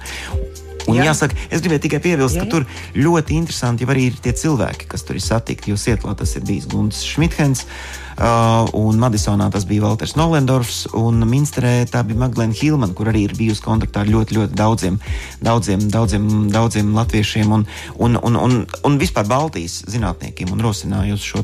Un 0.88 0.96
Jā. 0.96 1.10
jāsaka, 1.10 1.36
es 1.52 1.60
gribēju 1.60 1.84
tikai 1.84 2.00
piebilst, 2.00 2.38
Jā. 2.38 2.46
ka 2.46 2.52
tur 2.54 2.67
ļoti 2.96 3.36
interesanti 3.36 3.84
jau 3.84 3.91
arī 3.91 4.08
ir 4.08 4.22
tie 4.24 4.32
cilvēki, 4.32 4.88
kas 4.88 5.04
tur 5.04 5.20
ir 5.20 5.26
satikti. 5.26 5.74
Jo 5.74 5.80
Sietlā 5.82 6.15
tas 6.15 6.38
ir 6.39 6.48
bijis 6.48 6.70
Gunts 6.72 7.04
Šmithens. 7.04 7.65
Uh, 7.67 8.07
un 8.17 8.97
Madisonā 8.97 9.49
tas 9.53 9.65
bija 9.69 9.84
Walters 9.86 10.15
Nolendorfs, 10.17 10.88
un 10.97 11.21
Minsterē 11.30 11.86
tā 11.91 12.01
bija 12.08 12.23
Maglēna 12.23 12.56
Hilmana, 12.58 12.95
kur 12.97 13.12
arī 13.12 13.27
ir 13.27 13.36
bijusi 13.38 13.62
kontaktā 13.62 14.01
ar 14.01 14.10
ļoti, 14.10 14.38
ļoti 14.38 14.58
daudziem, 14.58 14.97
daudziem, 15.45 15.84
daudziem, 15.93 16.25
daudziem 16.53 16.93
latviešiem 16.97 17.53
un, 17.53 17.67
un, 18.01 18.17
un, 18.17 18.39
un, 18.41 18.58
un 18.89 18.97
vispār 18.97 19.27
Baltijas 19.30 19.84
zinātniekiem 19.91 20.49
un 20.53 20.65
rosinājusi 20.65 21.30
šo 21.30 21.43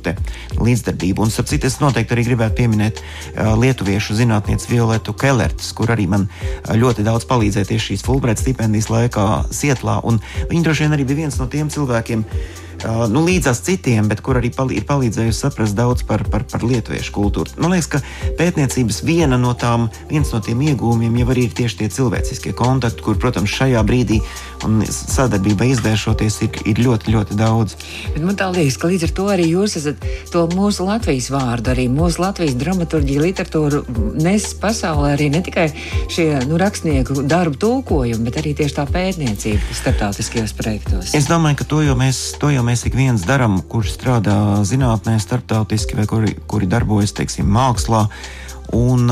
līdzdarbību. 0.58 1.24
Un, 1.24 1.32
starp 1.32 1.52
citu, 1.52 1.70
es 1.70 1.80
noteikti 1.80 2.16
arī 2.16 2.26
gribētu 2.32 2.58
pieminēt 2.58 3.04
uh, 3.04 3.54
lietuviešu 3.60 4.18
zinātnieci 4.18 4.72
Violetu 4.74 5.14
Kellertu, 5.14 5.64
kur 5.78 5.94
arī 5.94 6.10
man 6.10 6.26
uh, 6.26 6.74
ļoti 6.74 7.06
daudz 7.06 7.30
palīdzēja 7.30 7.70
tieši 7.70 7.94
šīs 7.94 8.06
Fulbright 8.08 8.42
stipendijas 8.42 8.90
laikā 8.92 9.30
Sietlā. 9.54 10.02
Viņa 10.50 10.66
droši 10.66 10.88
vien 10.88 10.98
arī 10.98 11.08
bija 11.08 11.24
viens 11.24 11.40
no 11.40 11.48
tiem 11.48 11.70
cilvēkiem, 11.72 12.26
nu, 13.12 13.24
līdzās 13.28 13.62
citiem, 13.66 14.08
bet 14.12 14.24
kur 14.26 14.40
arī 14.40 14.52
palī, 14.54 14.80
ir 14.82 14.88
palīdzējusi 14.90 15.46
saprast 15.46 15.78
daudz 15.78 16.06
par, 16.08 16.26
par, 16.32 16.46
par 16.50 16.66
lietuviešu 16.66 17.14
kultūru. 17.16 17.54
Man 17.62 17.76
liekas, 17.76 17.90
ka 17.94 18.02
pētniecības 18.40 19.04
viena 19.08 19.40
no 19.40 19.54
tām, 19.58 19.90
viens 20.12 20.32
no 20.34 20.42
tiem 20.44 20.62
iegūmiem 20.70 21.22
jau 21.22 21.30
arī 21.34 21.48
ir 21.50 21.56
tieši 21.58 21.84
tie 21.84 21.92
cilvēciskie 21.94 22.56
kontakti, 22.58 23.04
kur, 23.06 23.20
protams, 23.22 23.54
šajā 23.54 23.84
brīdī 23.88 24.20
un 24.68 24.82
sadarbība 24.88 25.68
izvēršoties 25.74 26.40
ir, 26.46 26.60
ir 26.72 26.82
ļoti, 26.86 27.14
ļoti 27.16 27.38
daudz. 27.40 27.76
Bet 28.16 28.24
man 28.24 28.38
tā 28.40 28.50
liekas, 28.54 28.78
ka 28.80 28.92
līdz 28.92 29.08
ar 29.08 29.16
to 29.18 29.28
arī 29.34 29.48
jūs 29.52 29.78
esat 29.80 30.06
to 30.32 30.46
mūsu 30.54 30.88
Latvijas 30.88 31.30
vārdu, 31.34 31.74
arī 31.74 31.88
mūsu 31.92 32.24
Latvijas 32.24 32.56
dramaturģiju, 32.60 33.24
literatūru 33.28 33.84
nes 34.24 34.48
pasaulē 34.60 35.14
arī 35.18 35.30
ne 35.34 35.44
tikai 35.46 35.68
šie 36.12 36.28
nu, 36.48 36.58
rakstnieku 36.62 37.24
darbu 37.28 37.60
tulkojumi, 37.60 38.24
bet 38.28 38.40
arī 38.42 38.56
tieši 38.58 38.78
tā 38.80 38.88
pētniecība 38.90 39.78
starptautiskajos 39.82 40.56
projektos. 40.58 41.14
Es 41.18 41.28
domāju, 41.32 41.62
ka 41.62 41.70
to 41.76 41.84
jau 41.86 41.98
mēs, 42.00 42.24
to 42.42 42.52
jau 42.54 42.63
mēs 42.66 42.74
mēs 42.74 42.86
ik 42.88 42.96
viens 42.98 43.24
darām, 43.28 43.60
kurš 43.70 43.94
strādā 43.98 44.36
zinātnē, 44.66 45.18
starptautiski 45.22 46.00
vai 46.00 46.08
kuri, 46.10 46.36
kuri 46.50 46.70
darbojas 46.70 47.14
teiksim, 47.16 47.50
mākslā. 47.52 48.08
Un, 48.74 49.06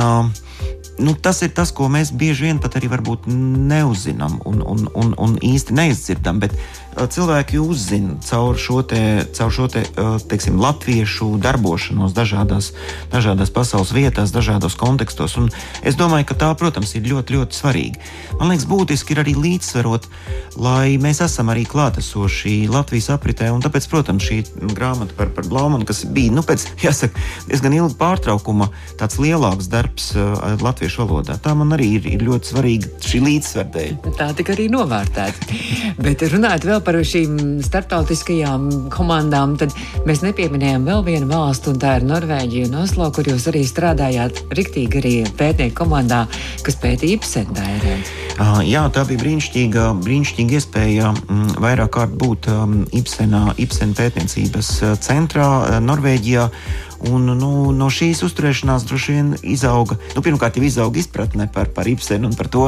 nu, 1.02 1.14
tas 1.22 1.42
ir 1.46 1.52
tas, 1.56 1.74
ko 1.76 1.90
mēs 1.92 2.14
bieži 2.16 2.48
vien 2.48 2.62
pat 2.64 2.80
arī 2.80 2.90
neuzzinām 3.28 4.40
un, 4.50 4.64
un, 4.66 4.88
un, 4.96 5.14
un 5.18 5.36
īsti 5.38 5.76
neizdzirdam. 5.78 6.42
Bet 6.42 6.56
cilvēki 6.95 7.60
uzzina 7.62 8.17
caur 8.25 8.58
šo, 8.60 8.82
te, 8.88 9.25
caur 9.36 9.51
šo 9.54 9.67
te, 9.71 9.84
teiksim, 10.30 10.60
latviešu 10.62 11.38
darbošanos 11.41 12.13
dažādās, 12.15 12.71
dažādās 13.13 13.51
pasaules 13.54 13.93
vietās, 13.95 14.34
dažādos 14.36 14.75
kontekstos. 14.80 15.38
Un 15.39 15.49
es 15.84 15.97
domāju, 15.99 16.27
ka 16.32 16.38
tā, 16.45 16.51
protams, 16.60 16.93
ir 16.97 17.08
ļoti, 17.08 17.38
ļoti 17.38 17.58
svarīga. 17.58 18.12
Man 18.39 18.51
liekas, 18.51 18.67
būtiski 18.69 19.15
ir 19.15 19.23
arī 19.23 19.36
līdzsvarot, 19.39 20.08
lai 20.62 20.97
mēs 21.01 21.23
esam 21.23 21.51
arī 21.54 21.63
klātesoši 21.69 22.67
Latvijas 22.71 23.12
apritē. 23.15 23.51
Un 23.54 23.63
tāpēc, 23.63 23.88
protams, 23.91 24.27
šī 24.27 24.41
grāmata 24.75 25.15
par, 25.17 25.32
par 25.36 25.47
Blaumanu, 25.47 25.88
kas 25.88 26.04
bija 26.06 26.34
nu, 26.36 26.43
pēc 26.45 26.67
jāsaka, 26.86 27.19
diezgan 27.47 27.77
ilga 27.77 27.97
pārtraukuma, 28.01 28.71
tāds 28.99 29.19
lielāks 29.21 29.71
darbs 29.71 30.12
uh, 30.17 30.36
latviešu 30.62 31.06
valodā, 31.06 31.38
tā 31.41 31.56
man 31.58 31.73
arī 31.77 31.93
ir, 31.99 32.10
ir 32.17 32.27
ļoti 32.27 32.54
svarīga 32.54 32.91
šī 33.06 33.23
līdzsvara 33.25 33.73
dēļ. 33.77 33.97
Tā 34.19 34.32
tika 34.38 34.56
arī 34.56 34.67
novērtēta. 34.73 35.60
Bet 36.01 36.25
runājot 36.32 36.67
vēl 36.67 36.81
par 36.86 36.98
šīm 37.06 37.62
starptautiskajām 37.65 38.67
komandām, 38.94 39.56
tad 39.62 39.74
mēs 40.08 40.24
nepieminējām 40.26 40.86
vēl 40.88 41.04
vienu 41.08 41.30
valstu, 41.32 41.74
un 41.74 41.82
tā 41.82 41.98
ir 42.00 42.08
Norvēģija 42.10 42.70
un 42.70 42.80
Oslo, 42.84 43.08
kur 43.15 43.30
jūs 43.32 43.48
arī 43.52 43.63
strādājāt 43.67 44.44
riktīgi 44.58 45.02
arī 45.02 45.13
pētnieku 45.39 45.78
komandā, 45.84 46.26
kas 46.65 46.80
pētīja 46.82 47.20
Ipsendērē. 47.20 47.96
Jā, 48.65 48.86
tā 48.94 49.06
bija 49.10 49.22
brīnišķīga, 49.22 49.88
brīnišķīga 50.02 50.58
iespēja 50.60 51.12
mm, 51.15 51.58
vairāk 51.62 51.91
kārt 51.98 52.15
būt 52.22 52.50
Ipsenā, 52.98 53.52
Ipsen 53.62 53.96
pētniecības 53.98 54.72
centrā 55.04 55.82
Norvēģijā. 55.84 56.48
Un, 57.10 57.26
nu, 57.34 57.72
no 57.74 57.88
šīs 57.89 58.20
uzturēšanās 58.28 58.84
droši 58.86 59.13
vien 59.15 59.30
izauga, 59.41 59.96
nu, 60.13 60.22
pirmkārt, 60.22 60.60
jau 60.60 60.67
izauga 60.67 61.02
izpratne 61.02 61.48
par, 61.50 61.72
par 61.74 61.89
Ipsenu 61.89 62.30
un 62.30 62.36
par 62.38 62.50
to, 62.54 62.67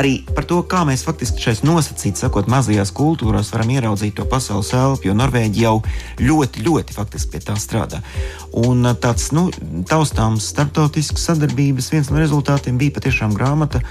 arī 0.00 0.14
par 0.34 0.46
to, 0.48 0.60
kā 0.66 0.82
mēs 0.88 1.04
faktiski 1.06 1.42
šais 1.42 1.62
nosacīti, 1.66 2.18
sakot, 2.20 2.48
mazajās 2.50 2.92
kultūrās 2.94 3.52
varam 3.54 3.70
ieraudzīt 3.74 4.16
to 4.18 4.26
pasaules 4.28 4.72
elpu, 4.76 5.08
jo 5.08 5.16
Norvēģija 5.18 5.64
jau 5.64 5.76
ļoti, 6.20 6.64
ļoti 6.66 6.96
faktiski 6.96 7.34
pie 7.34 7.42
tā 7.46 7.56
strādā. 7.60 8.00
Un 8.58 8.86
tāds 9.02 9.30
nu, 9.34 9.46
taustāms 9.90 10.50
starptautisks 10.52 11.26
sadarbības 11.30 11.90
viens 11.94 12.10
no 12.10 12.20
rezultātiem 12.22 12.78
bija 12.80 12.96
patiešām 12.98 13.34
grāmata 13.38 13.82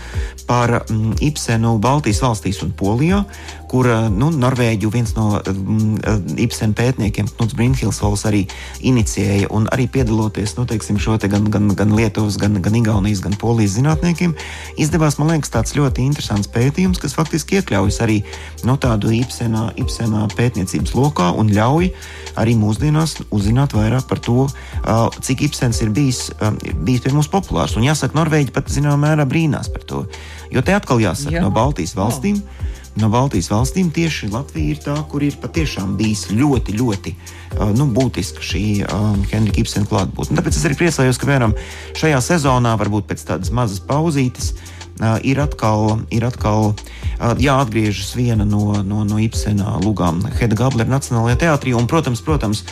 par 0.48 0.82
mm, 0.84 1.18
Ibsenu 1.30 1.78
Baltijas 1.84 2.24
valstīs 2.24 2.62
un 2.66 2.76
Polijā, 2.78 3.24
kur 3.74 3.90
nu, 4.14 4.30
Norvēģiju 4.38 4.90
viens 4.94 5.16
no 5.18 5.40
mm, 5.42 6.36
Ibsena 6.44 6.76
pētniekiem, 6.78 7.26
Knuts 7.34 7.56
Brinhilsvols, 7.58 8.28
arī 8.30 8.44
inicijēja 8.86 9.50
un 9.56 9.66
arī 9.74 9.88
piedaloties 9.90 10.54
nu, 10.60 10.68
teiksim, 10.70 11.00
šo 11.02 11.16
te 11.18 11.30
gan, 11.32 11.48
gan, 11.50 11.72
gan 11.74 11.96
Lietuvas, 11.98 12.38
gan, 12.42 12.60
gan 12.62 12.78
Igaunijas, 12.78 13.24
gan 13.26 13.34
Polijas 13.42 13.74
zinātniekiem, 13.80 14.36
izdevās, 14.78 15.18
man 15.18 15.32
liekas, 15.34 15.50
tāds 15.56 15.74
ļoti 15.74 16.06
interesants 16.06 16.52
pētījums, 16.54 17.02
kas 17.02 17.18
faktiski 17.18 17.58
iekļaujas 17.60 17.98
arī 18.06 18.20
no 18.68 18.76
tādu 18.78 19.10
īpsenā, 19.18 19.72
īpsenā 19.82 20.28
pētniecības 20.38 20.94
lokā 21.00 21.32
un 21.42 21.50
ļauj 21.56 21.90
arī 22.44 22.54
mūsdienās 22.60 23.24
uzzināt 23.34 23.74
vairāk 23.74 24.06
par 24.10 24.22
to, 24.22 24.46
cik 25.26 25.48
īpsens 25.50 25.82
ir 25.82 25.90
bijis, 25.96 26.28
bijis 26.86 27.08
pie 27.08 27.16
mums 27.16 27.32
populārs. 27.32 27.74
Un 27.80 27.88
jāsaka, 27.88 28.20
Norvēģi 28.22 28.54
pat 28.54 28.70
zināmā 28.70 29.02
mērā 29.08 29.26
brīnās 29.30 29.74
par 29.74 29.86
to. 29.90 30.04
Jo 30.54 30.62
te 30.62 30.78
atkal 30.78 31.02
jāsaka, 31.02 31.40
Jā. 31.40 31.42
no 31.42 31.50
Baltijas 31.54 31.98
valstīm. 31.98 32.38
Oh 32.38 32.70
no 33.00 33.10
Baltijas 33.14 33.50
valstīm 33.52 33.90
tieši 33.94 34.30
Latvija 34.34 34.76
ir 34.76 34.84
tā, 34.84 34.98
kur 35.10 35.26
ir 35.26 35.38
patiešām 35.42 35.96
bijis 36.00 36.28
ļoti, 36.34 36.76
ļoti 36.80 37.16
uh, 37.16 37.72
nu, 37.78 37.88
būtiska 37.96 38.44
šī 38.44 38.66
uh, 38.86 39.10
Henrika 39.32 39.64
Ibsena 39.64 39.90
klātbūtne. 39.90 40.38
Tāpēc 40.40 40.60
es 40.60 40.68
arī 40.70 40.80
priecājos, 40.82 41.20
ka 41.22 41.30
piemēram 41.30 41.58
šajā 42.00 42.22
sezonā, 42.30 42.78
varbūt 42.82 43.10
pēc 43.10 43.26
tādas 43.32 43.54
mazas 43.56 43.82
pauzītes, 43.84 44.54
ir 45.26 45.40
atkal, 45.42 46.04
ir 46.14 46.26
atkal 46.28 46.74
jāatgriežas 47.40 48.14
viena 48.18 48.46
no, 48.46 48.82
no, 48.86 49.04
no 49.08 49.20
Ibsena 49.22 49.78
lugām 49.84 50.22
Heda 50.38 50.58
Gablera 50.60 50.92
Nacionālajā 50.92 51.40
teātrī. 51.46 51.74
Un, 51.78 51.88
protams, 51.90 52.22
protams, 52.22 52.64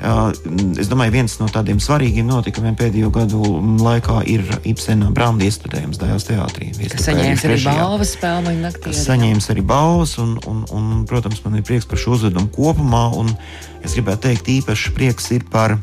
es 0.00 0.90
domāju, 0.90 1.14
viens 1.14 1.36
no 1.40 1.48
tādiem 1.52 1.80
svarīgiem 1.82 2.26
notikumiem 2.28 2.76
pēdējo 2.78 3.10
gadu 3.14 3.42
laikā 3.82 4.20
ir 4.32 4.44
Ibsena 4.68 5.12
brāļa 5.16 5.46
iestudējums 5.48 6.00
Dājas 6.02 6.28
teātrī. 6.28 6.72
Kas 6.92 7.06
saņēmis 7.08 7.46
arī 7.48 7.60
balvas 7.64 8.12
spēļu 8.16 8.56
naktī. 8.60 8.96
Saņēmis 8.96 9.48
arī 9.54 9.64
balvas, 9.66 10.16
un, 10.22 10.36
un, 10.50 10.66
un, 10.76 10.92
protams, 11.08 11.40
man 11.46 11.60
ir 11.60 11.64
prieks 11.66 11.88
par 11.88 12.02
šo 12.02 12.18
uzvedumu 12.18 12.52
kopumā. 12.54 13.06
Es 13.86 13.96
gribētu 13.96 14.28
teikt, 14.28 14.52
īpašs 14.58 14.92
prieks 14.96 15.30
ir 15.36 15.48
par, 15.50 15.78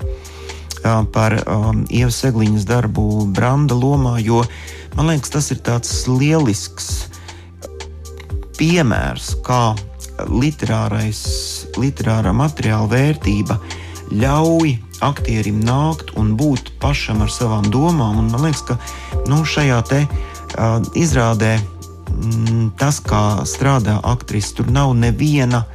par 1.15 1.39
um, 1.47 1.83
Ievas 1.89 2.21
Segliņas 2.21 2.67
darbu 2.69 3.25
Branda 3.33 3.77
lomā, 3.77 4.17
jo 4.21 4.43
uh, 4.43 4.55
Man 4.93 5.09
liekas, 5.09 5.31
tas 5.33 5.47
ir 5.49 5.57
tāds 5.65 5.89
lielisks 6.05 7.07
piemērs, 8.59 9.31
kā 9.45 9.73
literārā 10.29 11.01
materiāla 12.37 12.91
vērtība 12.91 13.57
ļauj 14.11 14.75
aktierim 15.03 15.61
nākt 15.63 16.13
un 16.19 16.33
būt 16.39 16.73
pašam 16.81 17.23
ar 17.23 17.31
savām 17.31 17.69
domām. 17.71 18.19
Un 18.23 18.31
man 18.33 18.47
liekas, 18.47 18.65
ka 18.67 18.77
nu, 19.29 19.43
šajā 19.47 19.79
te, 19.89 20.03
uh, 20.07 20.77
izrādē 20.97 21.55
mm, 21.59 22.73
tas, 22.79 22.99
kā 23.03 23.43
strādā 23.49 23.99
aktrise, 24.03 24.55
tur 24.59 24.71
nav 24.71 24.95
neviena 24.97 25.65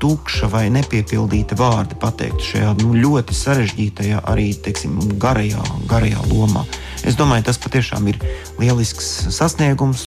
tukša 0.00 0.48
vai 0.50 0.66
nepiepildīta 0.72 1.56
vārda 1.58 1.98
pateikt 2.00 2.42
šajā 2.42 2.72
nu, 2.80 2.94
ļoti 2.96 3.36
sarežģītajā, 3.36 4.22
arī 4.30 4.50
teiksim, 4.64 4.98
garajā, 5.20 5.62
garajā 5.90 6.24
lomā. 6.32 6.64
Es 7.04 7.18
domāju, 7.18 7.46
tas 7.48 7.60
patiešām 7.62 8.08
ir 8.10 8.20
lielisks 8.58 9.28
sasniegums. 9.34 10.06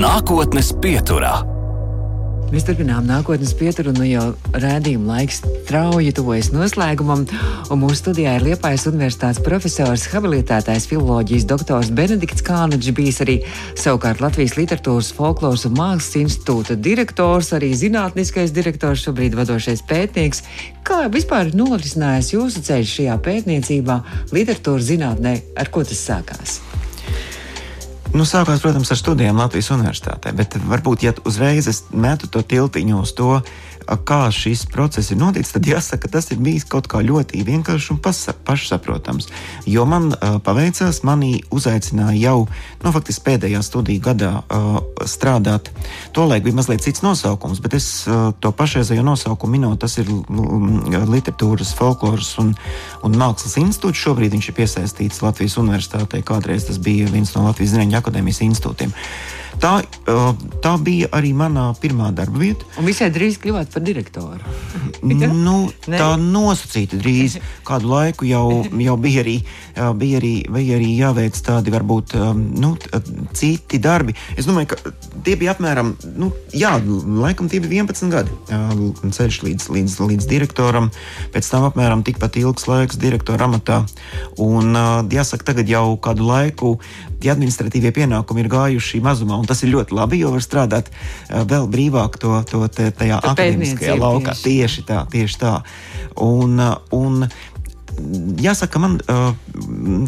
Nākotnes 0.00 0.72
pieturā. 0.80 1.59
Mēs 2.50 2.64
turpinām 2.66 3.04
nākotnes 3.06 3.52
pieturu, 3.54 3.92
un 3.92 4.00
nu 4.00 4.06
jau 4.08 4.22
rādījuma 4.58 5.12
laiks 5.12 5.36
strauji 5.44 6.10
tuvojas 6.18 6.48
noslēgumam. 6.50 7.22
Mūsu 7.78 7.98
studijā 8.00 8.32
ir 8.40 8.46
Liepājas 8.48 8.88
Universitātes 8.90 9.38
profesors, 9.46 10.08
habilitētais 10.10 10.88
filoloģijas 10.90 11.46
doktors 11.46 11.92
Benedikts 11.94 12.42
Kānaģis, 12.42 12.96
bijis 12.96 13.22
arī 13.22 13.36
savukārt 13.78 14.18
Latvijas 14.24 14.56
literatūras, 14.58 15.12
folkloras 15.14 15.68
un 15.70 15.78
mākslas 15.78 16.18
institūta 16.24 16.74
direktors, 16.74 17.52
arī 17.54 17.70
zinātniskais 17.78 18.50
direktors, 18.56 19.06
šobrīd 19.06 19.38
vadošais 19.38 19.86
pētnieks. 19.86 20.42
Kā 20.82 21.04
vispār 21.06 21.54
norisinājās 21.54 22.34
jūsu 22.34 22.66
ceļš 22.66 22.98
šajā 22.98 23.18
pētniecībā, 23.30 24.02
literatūras 24.34 24.90
zinātnē, 24.90 25.38
ar 25.54 25.70
ko 25.70 25.86
tas 25.86 26.02
sākās? 26.02 26.58
Nu, 28.10 28.24
sākās, 28.26 28.58
protams, 28.58 28.90
ar 28.90 28.98
studijām 28.98 29.38
Latvijas 29.38 29.70
Universitātē, 29.70 30.32
bet 30.34 30.56
varbūt, 30.66 31.04
ja 31.06 31.12
uzreiz 31.28 31.68
es 31.70 31.84
metu 31.94 32.26
to 32.26 32.42
tiltiņu 32.42 32.96
uz 33.04 33.12
to, 33.14 33.36
kā 33.96 34.30
šis 34.34 34.66
process 34.70 35.10
ir 35.10 35.18
noticis, 35.18 35.52
tad 35.54 35.66
jāsaka, 35.66 36.04
ka 36.04 36.12
tas 36.18 36.30
ir 36.30 36.38
bijis 36.42 36.66
kaut 36.68 36.86
kā 36.90 37.02
ļoti 37.04 37.42
vienkāršs 37.46 37.90
un 37.94 38.00
pašsaprotams. 38.46 39.30
Jo 39.66 39.86
man 39.88 40.10
uh, 40.12 40.38
paveicās, 40.44 41.02
mani 41.06 41.40
uzaicināja 41.50 42.18
jau 42.20 42.36
nu, 42.84 42.92
faktiski 42.94 43.26
pēdējā 43.26 43.62
studiju 43.66 44.04
gadā 44.04 44.32
uh, 44.42 44.78
strādāt. 45.08 45.72
Tolaik 46.16 46.46
bija 46.46 46.60
mazliet 46.60 46.84
cits 46.84 47.04
nosaukums, 47.06 47.62
bet 47.64 47.74
es 47.78 47.90
uh, 48.06 48.30
to 48.40 48.52
pašreizējo 48.54 49.04
nosaukumu 49.06 49.58
minēju. 49.58 49.80
Tas 49.80 49.98
ir 50.02 50.10
literatūras, 51.10 51.74
folkloras 51.78 52.32
un, 52.42 52.54
un 53.06 53.18
mākslas 53.18 53.58
institūts. 53.60 54.00
Šobrīd 54.06 54.36
viņš 54.36 54.50
ir 54.52 54.58
piesaistīts 54.60 55.22
Latvijas 55.24 55.58
Universitātei. 55.60 56.22
Kādreiz 56.26 56.68
tas 56.68 56.78
bija 56.82 57.10
viens 57.10 57.34
no 57.34 57.48
Latvijas 57.48 57.74
Zinātņu 57.74 58.00
akadēmijas 58.00 58.42
institūtiem. 58.46 58.94
Tā, 59.60 59.74
tā 60.64 60.72
bija 60.80 61.10
arī 61.16 61.34
manā 61.36 61.66
pirmā 61.80 62.08
darba 62.16 62.40
vieta. 62.40 62.64
Un 62.80 62.86
visai 62.88 63.10
drīz 63.12 63.36
kļuvāt 63.42 63.74
par 63.74 63.84
direktoru. 63.84 64.40
nu, 65.46 65.56
tā 65.84 66.08
nosacīta 66.20 66.96
drīz. 67.00 67.36
Kādu 67.68 67.90
laiku 67.92 68.28
jau, 68.28 68.62
jau 68.64 68.96
bija, 69.00 69.24
arī, 69.24 69.36
bija, 70.00 70.20
arī, 70.20 70.32
bija 70.48 70.78
arī 70.78 70.88
jāveic 70.96 71.40
tādi 71.44 71.74
varbūt 71.74 72.16
nu, 72.36 72.72
citi 73.36 73.80
darbi. 73.82 74.16
Es 74.40 74.48
domāju, 74.48 74.72
ka 74.72 74.94
tie 75.26 75.36
bija 75.40 75.52
apmēram, 75.54 75.92
nu, 76.16 76.30
jā, 76.56 76.72
laikam 77.20 77.52
tie 77.52 77.60
bija 77.60 77.84
11 77.84 78.14
gadi. 78.16 78.38
Ceļš 79.10 79.42
līdz, 79.44 79.68
līdz, 79.76 79.98
līdz 80.08 80.30
direktoram, 80.30 80.88
pēc 81.34 81.52
tam 81.52 81.68
apmēram 81.68 82.04
tikpat 82.06 82.40
ilgs 82.40 82.64
laiks 82.70 83.00
direktora 83.00 83.48
amatā. 83.50 83.82
Un 84.40 84.72
jāsaka, 85.12 85.52
tagad 85.52 85.68
jau 85.68 85.84
kādu 86.00 86.28
laiku 86.32 86.74
tie 87.20 87.32
administratīvie 87.34 87.92
pienākumi 87.94 88.44
ir 88.44 88.50
gājuši 88.52 89.02
mazumā, 89.04 89.40
tas 89.50 89.64
ir 89.66 89.74
ļoti 89.74 89.96
labi, 89.98 90.22
jo 90.22 90.32
var 90.34 90.44
strādāt 90.44 90.90
vēl 91.28 91.68
brīvāk 91.70 92.18
to, 92.22 92.38
to 92.48 92.64
tajā 92.70 93.20
akadēmiskajā 93.20 93.98
laukā. 93.98 94.36
Tieši. 94.38 94.46
tieši 94.46 94.86
tā, 94.88 95.04
tieši 95.10 95.40
tā. 95.40 95.54
Un, 96.22 96.60
un, 96.94 97.26
jāsaka, 98.40 98.80
man 98.82 98.98
uh, 99.10 99.30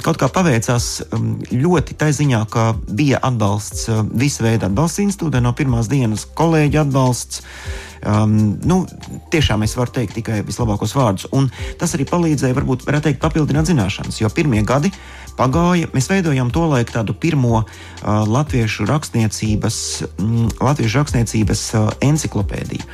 kaut 0.05 0.21
kā 0.21 0.29
paveicās 0.33 0.89
um, 1.11 1.35
ļoti 1.51 1.97
tā 1.99 2.11
ziņā, 2.15 2.45
ka 2.53 2.73
bija 2.89 3.21
atbalsts, 3.23 3.89
visa 4.15 4.47
veida 4.47 4.71
atbalsts 4.71 5.03
institūtē, 5.05 5.43
no 5.45 5.55
pirmās 5.57 5.91
dienas 5.93 6.27
kolēģi 6.39 6.83
atbalsts. 6.87 7.43
Um, 8.03 8.59
nu, 8.67 8.83
tiešām 9.31 9.63
es 9.63 9.77
varu 9.79 9.95
teikt 9.95 10.17
tikai 10.19 10.41
vislabākos 10.47 10.97
vārdus. 10.99 11.29
Un 11.33 11.51
tas 11.79 11.95
arī 11.95 12.07
palīdzēja, 12.11 12.57
varbūt, 12.59 12.87
varētu 12.89 13.11
teikt, 13.11 13.23
papildināt 13.23 13.71
zināšanas. 13.71 14.19
Jo 14.23 14.33
pirmie 14.35 14.65
gadi 14.67 14.91
pagāja, 15.39 15.89
mēs 15.95 16.11
veidojam 16.11 16.51
to 16.53 16.67
laiku 16.69 16.93
tādu 16.93 17.15
pirmo 17.17 17.63
uh, 17.63 17.67
latviešu 18.29 18.85
rakstniecības, 18.91 19.77
mm, 20.19 20.51
latviešu 20.61 21.01
rakstniecības 21.01 21.63
uh, 21.79 21.87
enciklopēdiju, 22.05 22.85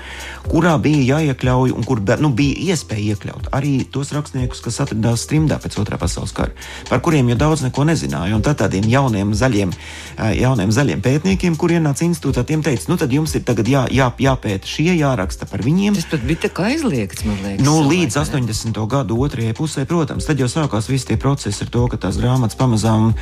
kurā 0.48 0.76
bija 0.82 1.16
jāiekļauj 1.16 1.74
un 1.74 1.88
kur 1.88 2.02
nu, 2.22 2.30
bija 2.36 2.74
iespēja 2.74 3.16
iekļaut 3.16 3.50
arī 3.56 3.80
tos 3.90 4.12
rakstniekus, 4.14 4.62
kas 4.64 4.78
atradās 4.84 5.26
trimdā 5.30 5.58
pēc 5.62 5.80
otrā 5.82 5.98
pasaules 5.98 6.34
kara, 6.36 6.54
par 6.88 7.02
kuriem 7.02 7.32
jau 7.32 7.40
daudz 7.40 7.64
neko 7.66 7.88
nezināja. 7.88 8.36
Un 8.38 8.44
tad 8.46 8.60
tādiem 8.62 8.86
jauniem 8.86 9.34
zaļiem, 9.34 9.74
uh, 9.74 10.30
jauniem 10.36 10.72
zaļiem 10.74 11.02
pētniekiem, 11.02 11.58
kuriem 11.58 11.78
ienāca 11.78 12.06
institūtā, 12.06 12.44
tiem 12.46 12.62
teica, 12.66 12.88
nu 12.90 12.98
tad 13.00 13.12
jums 13.14 13.34
ir 13.38 13.44
tagad 13.46 13.68
jā, 13.70 13.84
jā, 13.94 14.10
jāpēta 14.22 14.68
šie, 14.68 14.90
jāraksta 14.98 15.48
par 15.48 15.62
viņiem. 15.64 15.96
Tas 15.98 16.08
pat 16.10 16.24
bija 16.26 16.44
tā 16.46 16.50
kā 16.54 16.68
aizliegts, 16.72 17.24
man 17.26 17.38
liekas. 17.44 17.64
Nu, 17.66 17.78
līdz 17.88 18.18
80. 18.20 18.80
gadu 18.90 19.18
otrajai 19.24 19.54
pusē, 19.56 19.86
protams, 19.88 20.28
tad 20.28 20.40
jau 20.42 20.48
sākās 20.50 20.90
visi 20.90 21.10
tie 21.10 21.18
procesi 21.20 21.64
ar 21.64 21.72
to, 21.74 21.86
ka 21.92 22.00
tās 22.00 22.18
grāmatas 22.20 22.58
pamazām 22.58 23.12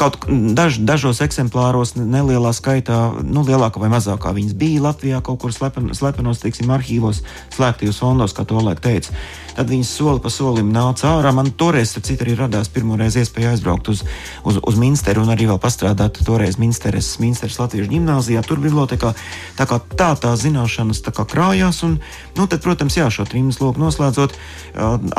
kaut 0.00 0.20
daž, 0.28 0.80
dažos 0.84 1.22
eksemplāros, 1.24 1.94
nelielā 1.98 2.52
skaitā, 2.56 3.00
nu, 3.22 3.44
lielākā 3.46 3.82
vai 3.82 3.92
mazākā 3.92 4.34
viņas 4.36 4.58
bija 4.58 4.84
Latvijā 4.88 5.22
kaut 5.24 5.42
kur 5.44 5.54
slepen, 5.54 5.92
slepenos, 5.96 6.42
teiksim, 6.42 6.72
arhīvos, 6.74 7.22
slēgtajos 7.54 8.00
fondos, 8.02 8.36
kā 8.36 8.46
to 8.48 8.60
laik 8.64 8.82
teica. 8.84 9.14
Tad 9.54 9.70
viņas 9.70 9.90
soli 9.94 10.18
pa 10.22 10.30
solim 10.34 10.72
nāca 10.74 11.12
ārā. 11.12 11.30
Man 11.34 11.52
toreiz, 11.54 11.92
starp 11.92 12.08
citu, 12.08 12.24
arī 12.26 12.34
radās 12.38 12.70
pirmoreiz 12.74 13.14
iespēja 13.20 13.52
aizbraukt 13.54 13.92
uz, 13.92 14.02
uz, 14.42 14.58
uz 14.58 14.78
Minsteru 14.80 15.22
un 15.22 15.30
arī 15.30 15.46
vēl 15.46 15.60
pastrādāt 15.62 16.18
toreiz 16.26 16.58
Minsteres, 16.58 17.12
Minsteres 17.22 17.60
Latviešu 17.60 17.92
gimnāzijā, 17.92 18.42
tur 18.46 18.58
bibliotekā. 18.64 19.12
Tā 19.54 19.68
kā 19.70 19.78
tā 19.94 20.10
tā 20.18 20.34
zināšanas 20.40 21.03
tā 21.04 21.12
kā 21.14 21.26
krājās, 21.28 21.82
un, 21.86 21.98
nu, 22.38 22.48
tad, 22.48 22.62
protams, 22.64 22.96
jā, 22.98 23.10
šo 23.12 23.26
trījus 23.28 23.60
loku 23.62 23.82
noslēdzot, 23.82 24.34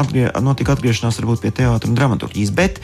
atgrie, 0.02 0.28
notika 0.44 0.76
atgriešanās 0.76 1.22
varbūt 1.22 1.46
pie 1.46 1.54
teātra 1.62 1.92
un 1.92 1.98
dramaturgijas. 1.98 2.54
Bet 2.56 2.82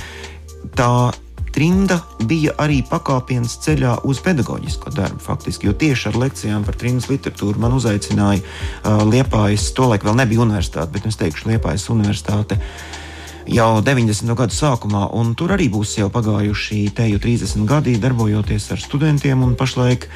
tā 0.78 1.12
trimda 1.52 1.98
bija 2.30 2.54
arī 2.64 2.80
pakāpiens 2.88 3.58
ceļā 3.66 3.98
uz 4.08 4.22
pedagoģisko 4.24 4.94
darbu, 4.96 5.20
faktiski, 5.26 5.68
jo 5.68 5.76
tieši 5.76 6.10
ar 6.12 6.20
lekcijām 6.22 6.64
par 6.68 6.78
trimdas 6.80 7.10
literatūru 7.12 7.60
man 7.60 7.76
uzaicināja 7.76 8.40
uh, 8.40 9.04
Liepājas, 9.10 9.72
tolaik 9.76 10.08
vēl 10.08 10.22
nebija 10.22 10.46
universitāte, 10.46 10.94
bet 10.96 11.10
es 11.12 11.20
teikšu 11.20 11.52
Liepājas 11.52 11.90
universitāte. 11.92 12.56
Uh, 12.56 13.02
jau 13.50 13.82
90. 13.82 14.36
gadu 14.38 14.56
sākumā, 14.56 15.08
un 15.18 15.34
tur 15.38 15.54
arī 15.56 15.70
būs 15.72 15.96
jau 16.00 16.10
pagājuši 16.14 16.84
teju 16.98 17.22
30 17.24 17.66
gadi, 17.70 17.96
darbojoties 18.02 18.70
ar 18.76 18.82
studentiem. 18.82 19.44
Pašlaik, 19.58 20.08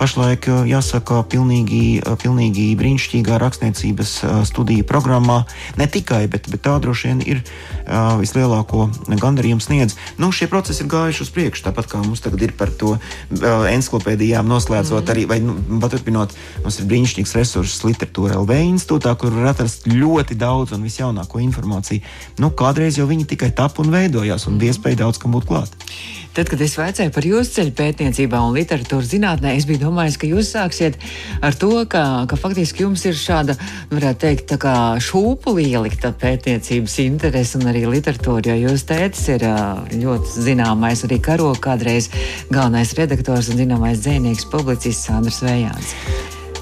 pašlaik 0.00 0.48
jāsaka, 0.68 1.22
pilnīgi, 1.30 2.02
pilnīgi 2.22 2.66
brīnišķīgā 2.78 3.38
rakstniecības 3.40 4.12
studiju 4.48 4.84
programmā. 4.88 5.44
Ne 5.80 5.88
tikai, 5.88 6.26
bet, 6.28 6.50
bet 6.52 6.64
tā 6.66 6.76
droši 6.82 7.10
vien 7.12 7.22
ir 7.24 7.42
vislielāko 8.20 8.88
gandarījumu 9.08 9.62
sniedz. 9.64 9.96
Nu, 10.20 10.30
šie 10.34 10.48
procesi 10.52 10.84
ir 10.84 10.90
gājuši 10.92 11.24
uz 11.24 11.32
priekšu, 11.34 11.64
tāpat 11.68 11.88
kā 11.90 12.02
mums 12.04 12.22
tagad 12.24 12.44
ir 12.44 12.54
par 12.56 12.72
to 12.72 12.96
encyklopēdijām 13.32 14.48
noslēdzot 14.48 15.04
mm. 15.04 15.12
arī, 15.14 15.26
vai 15.30 15.40
nu, 15.44 15.56
paturpinot, 15.82 16.34
mums 16.64 16.80
ir 16.80 16.88
brīnišķīgs 16.90 17.34
resurss 17.38 17.84
literatūra 17.86 18.38
LV 18.40 18.60
institūtā, 18.74 19.14
kur 19.20 19.32
var 19.34 19.52
atrast 19.54 19.88
ļoti 19.90 20.36
daudz 20.40 20.76
un 20.76 20.84
visjaunāko 20.86 21.40
informāciju. 21.44 22.04
Nu, 22.42 22.50
kādreiz 22.56 22.83
jau 22.92 23.06
viņi 23.08 23.28
tikai 23.30 23.52
tap 23.56 23.80
un 23.82 23.92
veidojās, 23.94 24.44
un 24.50 24.60
bija 24.60 24.74
iespēja 24.74 25.04
daudz 25.04 25.20
kam 25.22 25.32
būt 25.34 25.48
klāt. 25.48 25.72
Tad, 26.34 26.48
kad 26.50 26.62
es 26.64 26.72
vaicāju 26.74 27.12
par 27.14 27.26
jūsu 27.28 27.52
ceļu 27.54 27.72
pētniecībā 27.78 28.40
un 28.42 28.56
literatūras 28.56 29.12
zinātnē, 29.12 29.52
es 29.54 29.68
biju 29.68 29.84
domājis, 29.84 30.16
ka 30.18 30.26
jūs 30.26 30.50
sāksiet 30.50 30.98
ar 31.46 31.54
to, 31.54 31.70
ka, 31.86 32.02
ka 32.26 32.38
faktiski 32.40 32.82
jums 32.82 33.06
ir 33.06 33.14
šāda, 33.14 33.54
varētu 33.92 34.22
teikt, 34.26 34.48
tā 34.50 34.58
kā 34.58 34.74
šūpu 34.98 35.54
ielikta 35.62 36.10
pētniecības 36.18 36.98
interese 37.06 37.62
un 37.62 37.70
arī 37.70 37.86
literatūra, 37.86 38.50
jo 38.50 38.72
jūs 38.72 38.88
tētis 38.90 39.28
ir 39.36 39.46
ļoti 39.94 40.46
zināmais, 40.50 41.06
arī 41.06 41.22
karo 41.22 41.54
kādreiz 41.54 42.10
galvenais 42.50 42.98
redaktors 42.98 43.54
un 43.54 43.62
zināmais 43.62 44.02
dzēnieks, 44.02 44.50
publicists 44.50 45.06
Sandrs 45.06 45.44
Vējāns. 45.46 45.94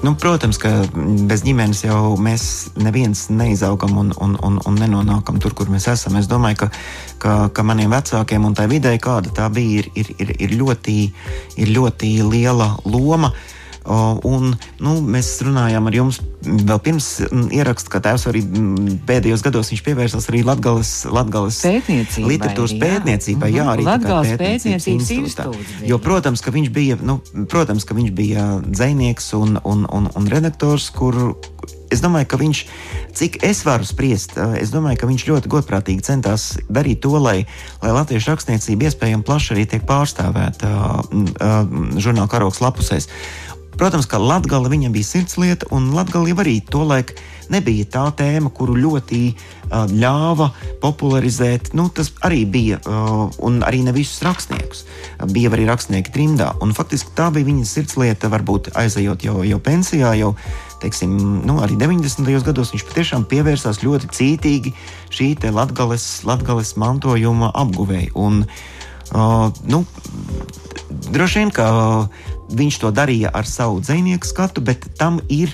Nu, 0.03 0.11
protams, 0.19 0.57
ka 0.59 0.69
bez 1.29 1.45
ģimenes 1.47 1.85
jau 1.85 2.17
mēs 2.19 2.45
neviens 2.75 3.21
neizaugam 3.31 3.95
un, 4.01 4.09
un, 4.19 4.33
un, 4.43 4.57
un 4.67 4.75
nenonākam 4.75 5.37
tur, 5.39 5.55
kur 5.55 5.69
mēs 5.71 5.87
esam. 5.87 6.17
Es 6.19 6.27
domāju, 6.27 6.65
ka, 6.65 6.67
ka, 7.23 7.35
ka 7.55 7.63
maniem 7.63 7.95
vecākiem 7.95 8.43
un 8.43 8.57
tā 8.57 8.65
vidē, 8.67 8.97
kāda 8.99 9.31
tā 9.31 9.47
bija, 9.55 9.79
ir, 9.79 9.87
ir, 9.95 10.09
ir, 10.19 10.33
ir, 10.43 10.55
ļoti, 10.59 10.97
ir 11.55 11.71
ļoti 11.71 12.09
liela 12.27 12.73
loma. 12.83 13.31
Un, 13.83 14.53
nu, 14.79 14.91
mēs 15.03 15.33
runājām 15.43 15.89
ar 15.89 15.95
jums 15.97 16.21
vēl 16.43 16.79
pirms 16.83 17.07
ieraksta, 17.51 17.91
ka 17.91 17.99
tēvs 18.03 18.27
arī 18.31 18.43
pēdējos 19.07 19.43
gados 19.43 19.71
viņš 19.73 19.81
pievērsās 19.83 20.27
arī 20.31 20.43
Latgales 20.47 20.93
pētniecībai, 21.11 22.29
literatūras 22.31 22.75
pētniecībai. 22.79 23.49
Jā, 23.51 23.65
Mhm. 23.67 23.73
arī 23.73 23.83
Latgales 23.87 24.31
pētniecības 24.39 24.87
institūtā. 25.11 25.87
Jo, 25.87 25.99
protams, 25.99 26.41
ka 26.41 26.51
viņš 26.55 26.69
bija, 26.71 26.97
nu, 27.01 27.19
protams, 27.51 27.83
ka 27.83 27.93
viņš 27.93 28.11
bija 28.15 28.47
dzēnieks 28.63 29.33
un, 29.35 29.59
un, 29.63 29.85
un, 29.91 30.09
un 30.15 30.27
redaktors, 30.31 30.89
kur 30.89 31.35
es 31.91 32.01
domāju, 32.01 32.25
ka 32.27 32.37
viņš, 32.41 32.65
cik 33.13 33.43
es 33.45 33.61
varu 33.67 33.85
spriest, 33.85 34.37
es 34.57 34.71
domāju, 34.73 34.97
ka 35.03 35.07
viņš 35.11 35.27
ļoti 35.29 35.51
godprātīgi 35.51 36.01
centās 36.07 36.57
darīt 36.71 37.03
to, 37.05 37.11
lai, 37.21 37.45
lai 37.83 37.91
latviešu 37.93 38.31
rakstniecība 38.33 38.89
iespējami 38.89 39.23
plaši 39.27 39.53
arī 39.53 39.67
tiek 39.69 39.83
pārstāvēta 39.85 40.71
uh, 40.71 41.03
uh, 41.13 41.99
žurnāla 42.01 42.31
karoks 42.31 42.63
lapusēs. 42.63 43.07
Protams, 43.77 44.07
ka 44.09 44.21
Latvija 44.21 44.61
viņam 44.69 44.93
bija 44.93 45.09
sirdslieta, 45.09 45.69
un 45.73 45.91
Latvija 45.95 46.35
arī 46.43 46.59
tolaik 46.61 47.15
nebija 47.51 47.85
tā 47.89 48.03
tēma, 48.17 48.51
kuru 48.53 48.75
ļoti 48.79 49.21
uh, 49.33 49.85
ļāva 49.89 50.49
popularizēt. 50.81 51.73
Nu, 51.77 51.87
tas 51.93 52.11
arī 52.25 52.43
bija, 52.49 52.79
uh, 52.87 53.25
un 53.43 53.61
arī 53.65 53.83
ne 53.85 53.93
visus 53.95 54.21
rakstniekus. 54.25 54.85
Bija 55.33 55.51
arī 55.53 55.67
rakstnieki 55.69 56.13
trimdā, 56.13 56.53
un 56.63 56.75
faktiski 56.75 57.13
tā 57.17 57.29
bija 57.33 57.49
viņa 57.49 57.67
sirdslieta, 57.69 58.31
varbūt 58.33 58.73
aizejot 58.79 59.25
jau, 59.25 59.41
jau 59.47 59.59
pensijā, 59.63 60.13
jau 60.19 60.33
teiksim, 60.83 61.15
nu, 61.47 61.61
arī 61.63 61.77
90. 61.79 62.27
gados 62.43 62.73
viņš 62.73 62.85
patiešām 62.89 63.27
pievērsās 63.31 63.83
ļoti 63.85 64.11
cītīgi 64.17 64.73
šī 65.13 65.29
latgales 65.55 66.75
mantojuma 66.79 67.53
apguvēja. 67.55 68.11
Un, 68.19 68.43
uh, 69.13 69.47
nu, 69.63 69.83
droši 71.13 71.39
vien, 71.39 71.53
ka 71.55 71.67
viņš 72.53 72.79
to 72.83 72.91
darīja 72.95 73.33
ar 73.33 73.49
savu 73.49 73.81
dzinieku 73.83 74.27
skatu, 74.27 74.63
bet 74.65 74.85
tam 74.99 75.19
ir 75.29 75.53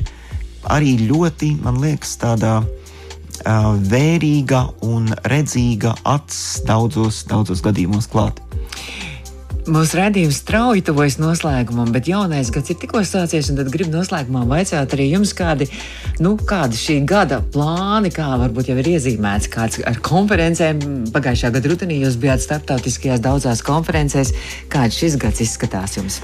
arī 0.70 0.98
ļoti, 1.08 1.56
man 1.64 1.80
liekas, 1.84 2.18
tāda 2.22 2.60
uh, 2.64 3.72
vērīga 3.92 4.66
un 4.88 5.10
redzīga 5.32 5.96
acs 6.04 6.62
daudzos, 6.68 7.24
daudzos 7.30 7.64
gadījumos 7.66 8.10
klāt. 8.12 8.44
Mūsu 9.70 10.00
redzējums 10.00 10.40
strauji 10.42 10.82
tuvojas 10.88 11.20
noslēgumam, 11.22 11.92
bet 11.94 12.08
jaunais 12.10 12.50
gads 12.54 12.72
ir 12.74 12.78
tikko 12.82 13.04
sācies. 13.06 13.52
Tad 13.54 13.70
gribu 13.70 13.94
noslēgumā 13.94 14.42
vaicāt 14.50 14.96
arī 14.96 15.10
jums, 15.12 15.34
kādi, 15.38 15.68
nu, 16.24 16.34
kādi 16.50 16.80
šī 16.80 16.98
gada 17.10 17.42
plāni, 17.54 18.10
kā 18.14 18.32
varbūt 18.42 18.72
jau 18.72 18.78
ir 18.82 18.94
iezīmēts, 18.96 19.50
kāds 19.54 19.82
ar 19.86 20.00
konferencēm. 20.06 20.82
Pagājušā 21.14 21.54
gada 21.54 21.74
rudenī 21.74 22.00
jūs 22.02 22.18
bijāt 22.22 22.46
starptautiskajās 22.48 23.22
daudzās 23.26 23.66
konferencēs. 23.66 24.34
Kāds 24.74 25.04
šis 25.04 25.20
gads 25.22 25.46
izskatās 25.46 26.00
jums? 26.00 26.24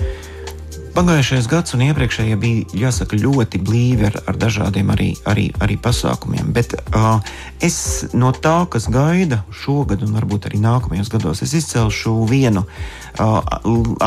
Pagājušais 0.95 1.49
gads 1.51 1.73
un 1.75 1.81
iepriekšējie 1.89 2.35
bija, 2.39 2.65
jāsaka, 2.85 3.17
ļoti 3.19 3.59
blīvi 3.67 4.05
ar, 4.07 4.13
ar 4.31 4.37
dažādiem 4.39 4.93
arī, 4.93 5.09
arī, 5.27 5.49
arī 5.59 5.75
pasākumiem. 5.75 6.53
Bet 6.55 6.71
uh, 6.79 7.17
es 7.59 8.05
no 8.15 8.29
tā, 8.31 8.61
kas 8.71 8.87
gaida 8.87 9.41
šogad 9.51 10.05
un 10.05 10.13
varbūt 10.15 10.47
arī 10.47 10.61
nākamajos 10.63 11.11
gados, 11.11 11.41
es 11.43 11.51
izcelšu 11.59 12.13
vienu 12.29 12.63
uh, 12.63 13.41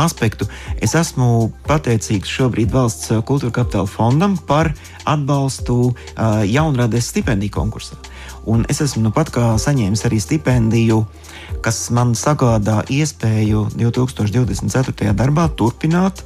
aspektu. 0.00 0.48
Es 0.80 0.96
esmu 0.96 1.50
pateicīgs 1.68 2.32
šobrīd 2.38 2.72
valsts 2.72 3.12
kultūra 3.28 3.58
kapitāla 3.60 3.90
fondam 3.92 4.38
par 4.48 4.72
atbalstu 5.04 5.76
uh, 5.90 6.40
jaunrades 6.48 7.10
stipendiju 7.12 7.52
konkursā. 7.58 8.00
Un 8.48 8.64
es 8.72 8.80
esmu 8.80 9.02
nu 9.04 9.12
pat 9.12 9.28
kā 9.34 9.50
saņēmis 9.60 10.06
arī 10.08 10.22
stipendiju, 10.24 11.02
kas 11.60 11.82
man 11.92 12.16
sagādā 12.16 12.80
iespēju 12.88 13.66
2024. 13.76 15.12
darbā 15.12 15.50
turpināt 15.52 16.24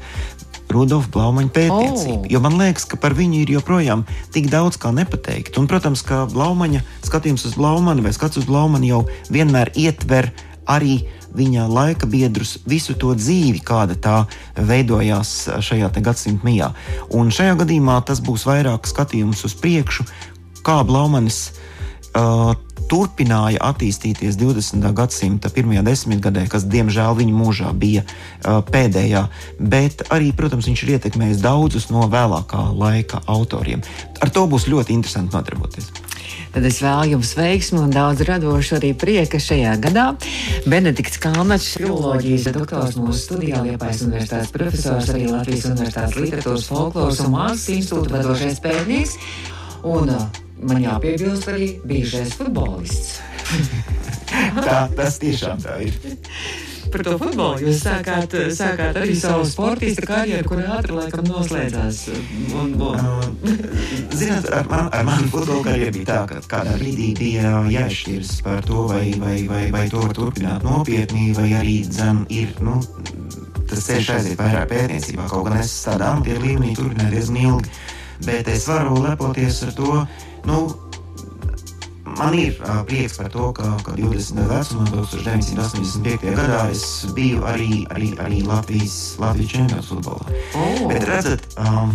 Rudolfa 0.75 1.11
Blaumaņa 1.15 1.53
pētniecību. 1.55 2.23
Oh. 2.25 2.31
Jo 2.33 2.43
man 2.45 2.59
liekas, 2.61 2.87
ka 2.89 2.99
par 3.01 3.17
viņu 3.19 3.43
ir 3.43 3.55
joprojām 3.57 4.07
tik 4.35 4.51
daudz 4.53 4.79
kā 4.81 4.93
nepateikt. 4.95 5.59
Un, 5.61 5.69
protams, 5.71 6.05
ka 6.07 6.25
Blaumaņa 6.33 6.83
skatījums 7.07 7.47
uz 7.49 7.59
Blaumanu 7.59 8.05
vai 8.07 8.15
skats 8.17 8.41
uz 8.41 8.49
Blaumanu 8.49 8.89
jau 8.89 9.03
vienmēr 9.33 9.73
ietver 9.79 10.33
arī 10.71 11.03
viņa 11.33 11.65
laika 11.73 12.07
biedrus, 12.07 12.59
visu 12.69 12.95
to 12.99 13.15
dzīvi, 13.17 13.63
kāda 13.65 13.97
tā 13.97 14.17
veidojās 14.57 15.49
šajā 15.65 15.89
gadsimta 15.99 16.47
mijā. 16.47 16.73
Un 17.17 17.33
šajā 17.33 17.57
gadījumā 17.63 17.99
tas 18.07 18.21
būs 18.25 18.45
vairāk 18.49 18.89
skatījums 18.89 19.45
uz 19.49 19.57
priekšu, 19.59 20.05
kā 20.63 20.83
Blaumanis 20.87 21.47
uh, 22.13 22.53
turpināja 22.93 23.63
attīstīties 23.73 24.37
20. 24.37 24.85
gadsimta 24.93 25.49
pirmajā 25.53 25.85
desmitgadē, 25.87 26.45
kas 26.53 26.67
diemžēl 26.69 27.17
viņa 27.23 27.37
mūžā 27.39 27.73
bija 27.73 28.05
uh, 28.05 28.61
pēdējā, 28.69 29.25
bet 29.59 30.05
arī, 30.13 30.33
protams, 30.37 30.69
viņš 30.69 30.85
ir 30.85 30.95
ietekmējis 30.99 31.41
daudzus 31.45 31.89
no 31.93 32.05
vēlākā 32.13 32.67
laika 32.77 33.23
autoriem. 33.33 33.81
Ar 34.21 34.33
to 34.35 34.45
būs 34.51 34.69
ļoti 34.69 34.93
interesanti 34.99 35.33
nodarboties. 35.39 35.89
Tad 36.53 36.67
es 36.69 36.83
vēlu 36.85 37.15
jums 37.15 37.33
veiksmu 37.37 37.81
un 37.87 37.95
daudz 37.95 38.23
radošu 38.29 38.77
arī 38.77 38.93
prieka 38.99 39.41
šajā 39.41 39.73
gadā. 39.81 40.05
Benedikts 40.69 41.21
Kalnačs, 41.23 41.79
filoloģijas 41.81 42.51
doktors 42.53 42.99
mūsu 43.01 43.25
studijā, 43.25 43.63
Liepais 43.65 44.05
universitātes 44.05 44.53
profesors, 44.53 45.09
arī 45.15 45.31
Latvijas 45.33 45.67
universitātes 45.73 46.21
literatūras 46.21 46.69
folkloras 46.69 47.25
un 47.25 47.35
mākslas 47.39 47.67
institūta 47.79 48.19
vadošais 48.19 48.61
pētnieks. 48.65 49.17
Un 49.83 50.11
uh, 50.15 50.27
man 50.63 50.83
jāpiebilst 50.83 51.49
arī 51.51 51.73
bijušais 51.87 52.37
futbolists. 52.39 53.21
tā, 54.67 54.85
tas 54.97 55.19
tiešām 55.23 55.63
tā 55.63 55.81
ir. 55.87 55.97
Par 56.93 57.01
to 57.07 57.15
futbolu 57.17 57.63
jūs 57.65 57.79
sākāt, 57.87 58.35
sākāt 58.53 58.99
arī 59.01 59.15
savu 59.17 59.47
sportista 59.49 60.05
karjeru, 60.11 60.45
kur 60.51 60.61
ātri 60.61 60.97
laikam 60.99 61.25
noslēdzās. 61.25 62.03
Un, 62.59 62.75
un... 62.77 63.31
Ziniet, 64.13 64.51
ar, 64.53 64.69
man, 64.69 64.91
ar 64.93 65.07
mani 65.09 65.31
futbola 65.33 65.65
karjeru 65.71 65.95
bija 65.97 66.09
tā, 66.11 66.19
ka 66.29 66.43
kādā 66.53 66.77
brīdī 66.77 67.09
bija 67.17 67.55
jāizšķiras 67.73 68.35
par 68.45 68.61
to, 68.69 68.85
vai, 68.93 69.07
vai, 69.23 69.39
vai, 69.49 69.65
vai 69.73 69.87
to 69.93 70.05
turpināt 70.19 70.67
nopietni, 70.69 71.31
vai 71.39 71.49
arī 71.63 71.81
dzem 71.89 72.27
ir. 72.29 72.53
Nu, 72.61 72.77
Tas 73.73 73.87
ceļš 73.87 74.09
aiziet 74.13 74.37
vairāk 74.37 74.67
pētniecībā, 74.69 75.25
kaut 75.31 75.47
gan 75.47 75.55
es 75.63 75.71
tādā 75.87 76.11
amatieru 76.13 76.43
līmenī 76.45 76.75
turpināju 76.77 77.15
diezgan 77.15 77.39
ilgi. 77.41 77.71
Bet 78.27 78.49
es 78.53 78.69
varu 78.71 79.03
lepoties 79.03 79.63
ar 79.67 79.77
to, 79.77 80.07
nu, 80.49 80.63
Man 82.19 82.35
ir 82.37 82.59
uh, 82.61 82.83
prieks 82.85 83.17
par 83.17 83.31
to, 83.33 83.49
ka, 83.57 83.65
ka 83.87 83.95
20. 83.97 84.37
vecumā, 84.45 84.85
1985. 84.93 86.35
gadā, 86.37 86.61
es 86.69 87.07
biju 87.17 87.41
arī, 87.49 87.87
arī, 87.95 88.13
arī 88.21 88.43
Latvijas, 88.45 89.17
Latvijas 89.23 89.53
čempions 89.55 89.89
futbolā. 89.89 90.27
Oh. 90.53 90.83
Bet 90.91 91.07
redzat, 91.09 91.47
um, 91.57 91.95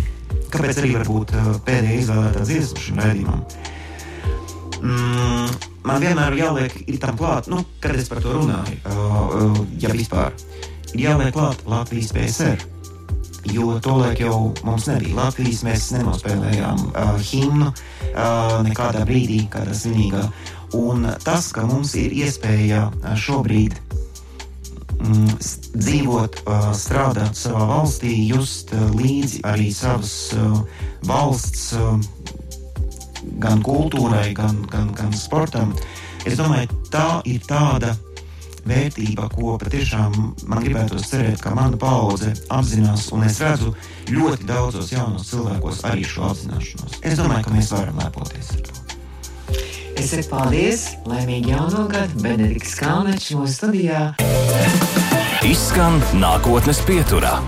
kāpēc 0.50 0.80
arī 0.82 0.96
varbūt 0.96 1.34
uh, 1.36 1.50
pēdējā 1.68 2.00
izvēlētā 2.02 2.46
dziesma 2.48 2.82
šim 2.82 3.02
raidījumam? 3.04 3.44
Mm, 4.78 5.54
man 5.86 6.02
vienmēr 6.02 6.34
ir 6.34 6.42
jāliek 6.42 6.80
tam 7.04 7.20
klāt, 7.20 7.50
nu, 7.52 7.62
kad 7.82 7.98
es 7.98 8.10
par 8.10 8.22
to 8.24 8.34
runāju, 8.40 8.80
uh, 8.90 9.14
uh, 9.44 9.62
ja 9.78 9.94
vispār, 9.94 10.34
ir 10.96 11.04
jāliek 11.04 11.30
klāt 11.36 11.62
Latvijas 11.70 12.10
PSR. 12.16 12.66
Jo 13.46 13.78
tolaik 13.80 14.20
jau 14.20 14.52
mums 14.66 14.88
nebija 14.90 15.14
Latvijas, 15.16 15.62
mēs 15.66 15.90
nenospēlējām 15.94 16.80
uh, 16.90 17.12
himnu 17.22 17.68
uh, 17.70 18.56
nekādā 18.66 19.04
brīdī, 19.08 19.44
kādā 19.52 19.76
svinīgā. 19.76 20.24
Un 20.76 21.06
tas, 21.24 21.52
ka 21.54 21.64
mums 21.68 21.94
ir 21.96 22.12
iespēja 22.12 22.88
šobrīd 23.16 23.78
mm, 24.98 25.38
dzīvot, 25.78 26.42
uh, 26.44 26.68
strādāt 26.76 27.38
savā 27.38 27.64
valstī, 27.70 28.12
just 28.28 28.74
uh, 28.74 28.88
līdzi 28.98 29.44
arī 29.48 29.70
savas 29.72 30.34
uh, 30.36 30.58
valsts 31.08 31.70
uh, 31.78 31.94
gan 33.40 33.62
kultūrai, 33.64 34.32
gan, 34.36 34.60
gan, 34.72 34.90
gan 34.98 35.14
sportam, 35.16 35.72
es 36.26 36.36
domāju, 36.38 36.74
tā 36.92 37.22
ir 37.28 37.40
tāda 37.48 37.94
vērtība, 38.68 39.28
ko 39.34 39.56
patiešām 39.60 40.16
man 40.48 40.64
gribētu 40.64 41.00
cerēt, 41.02 41.40
ka 41.42 41.54
mana 41.56 41.78
paudze 41.80 42.34
apzinās, 42.54 43.08
un 43.16 43.26
es 43.28 43.40
redzu 43.42 43.74
ļoti 44.12 44.48
daudzos 44.48 44.92
jaunos 44.92 45.28
cilvēkos 45.30 45.84
arī 45.88 46.04
šo 46.08 46.28
apzināšanos. 46.32 47.00
Es 47.02 47.18
domāju, 47.20 47.48
ka 47.48 47.56
mēs 47.56 47.72
varam 47.74 48.02
lepoties 48.02 48.52
ar 48.56 48.66
to. 48.68 48.76
Es 49.98 50.12
saku 50.12 50.28
paldies, 50.30 50.84
laimīgi 51.10 51.50
jauno 51.50 51.88
gadu, 51.90 52.20
Benedikts 52.22 52.76
Kalnačs 52.78 53.32
mūsu 53.34 53.56
studijā. 53.56 54.02
Izskan 55.48 55.98
nākotnes 56.22 56.84
pieturā. 56.86 57.38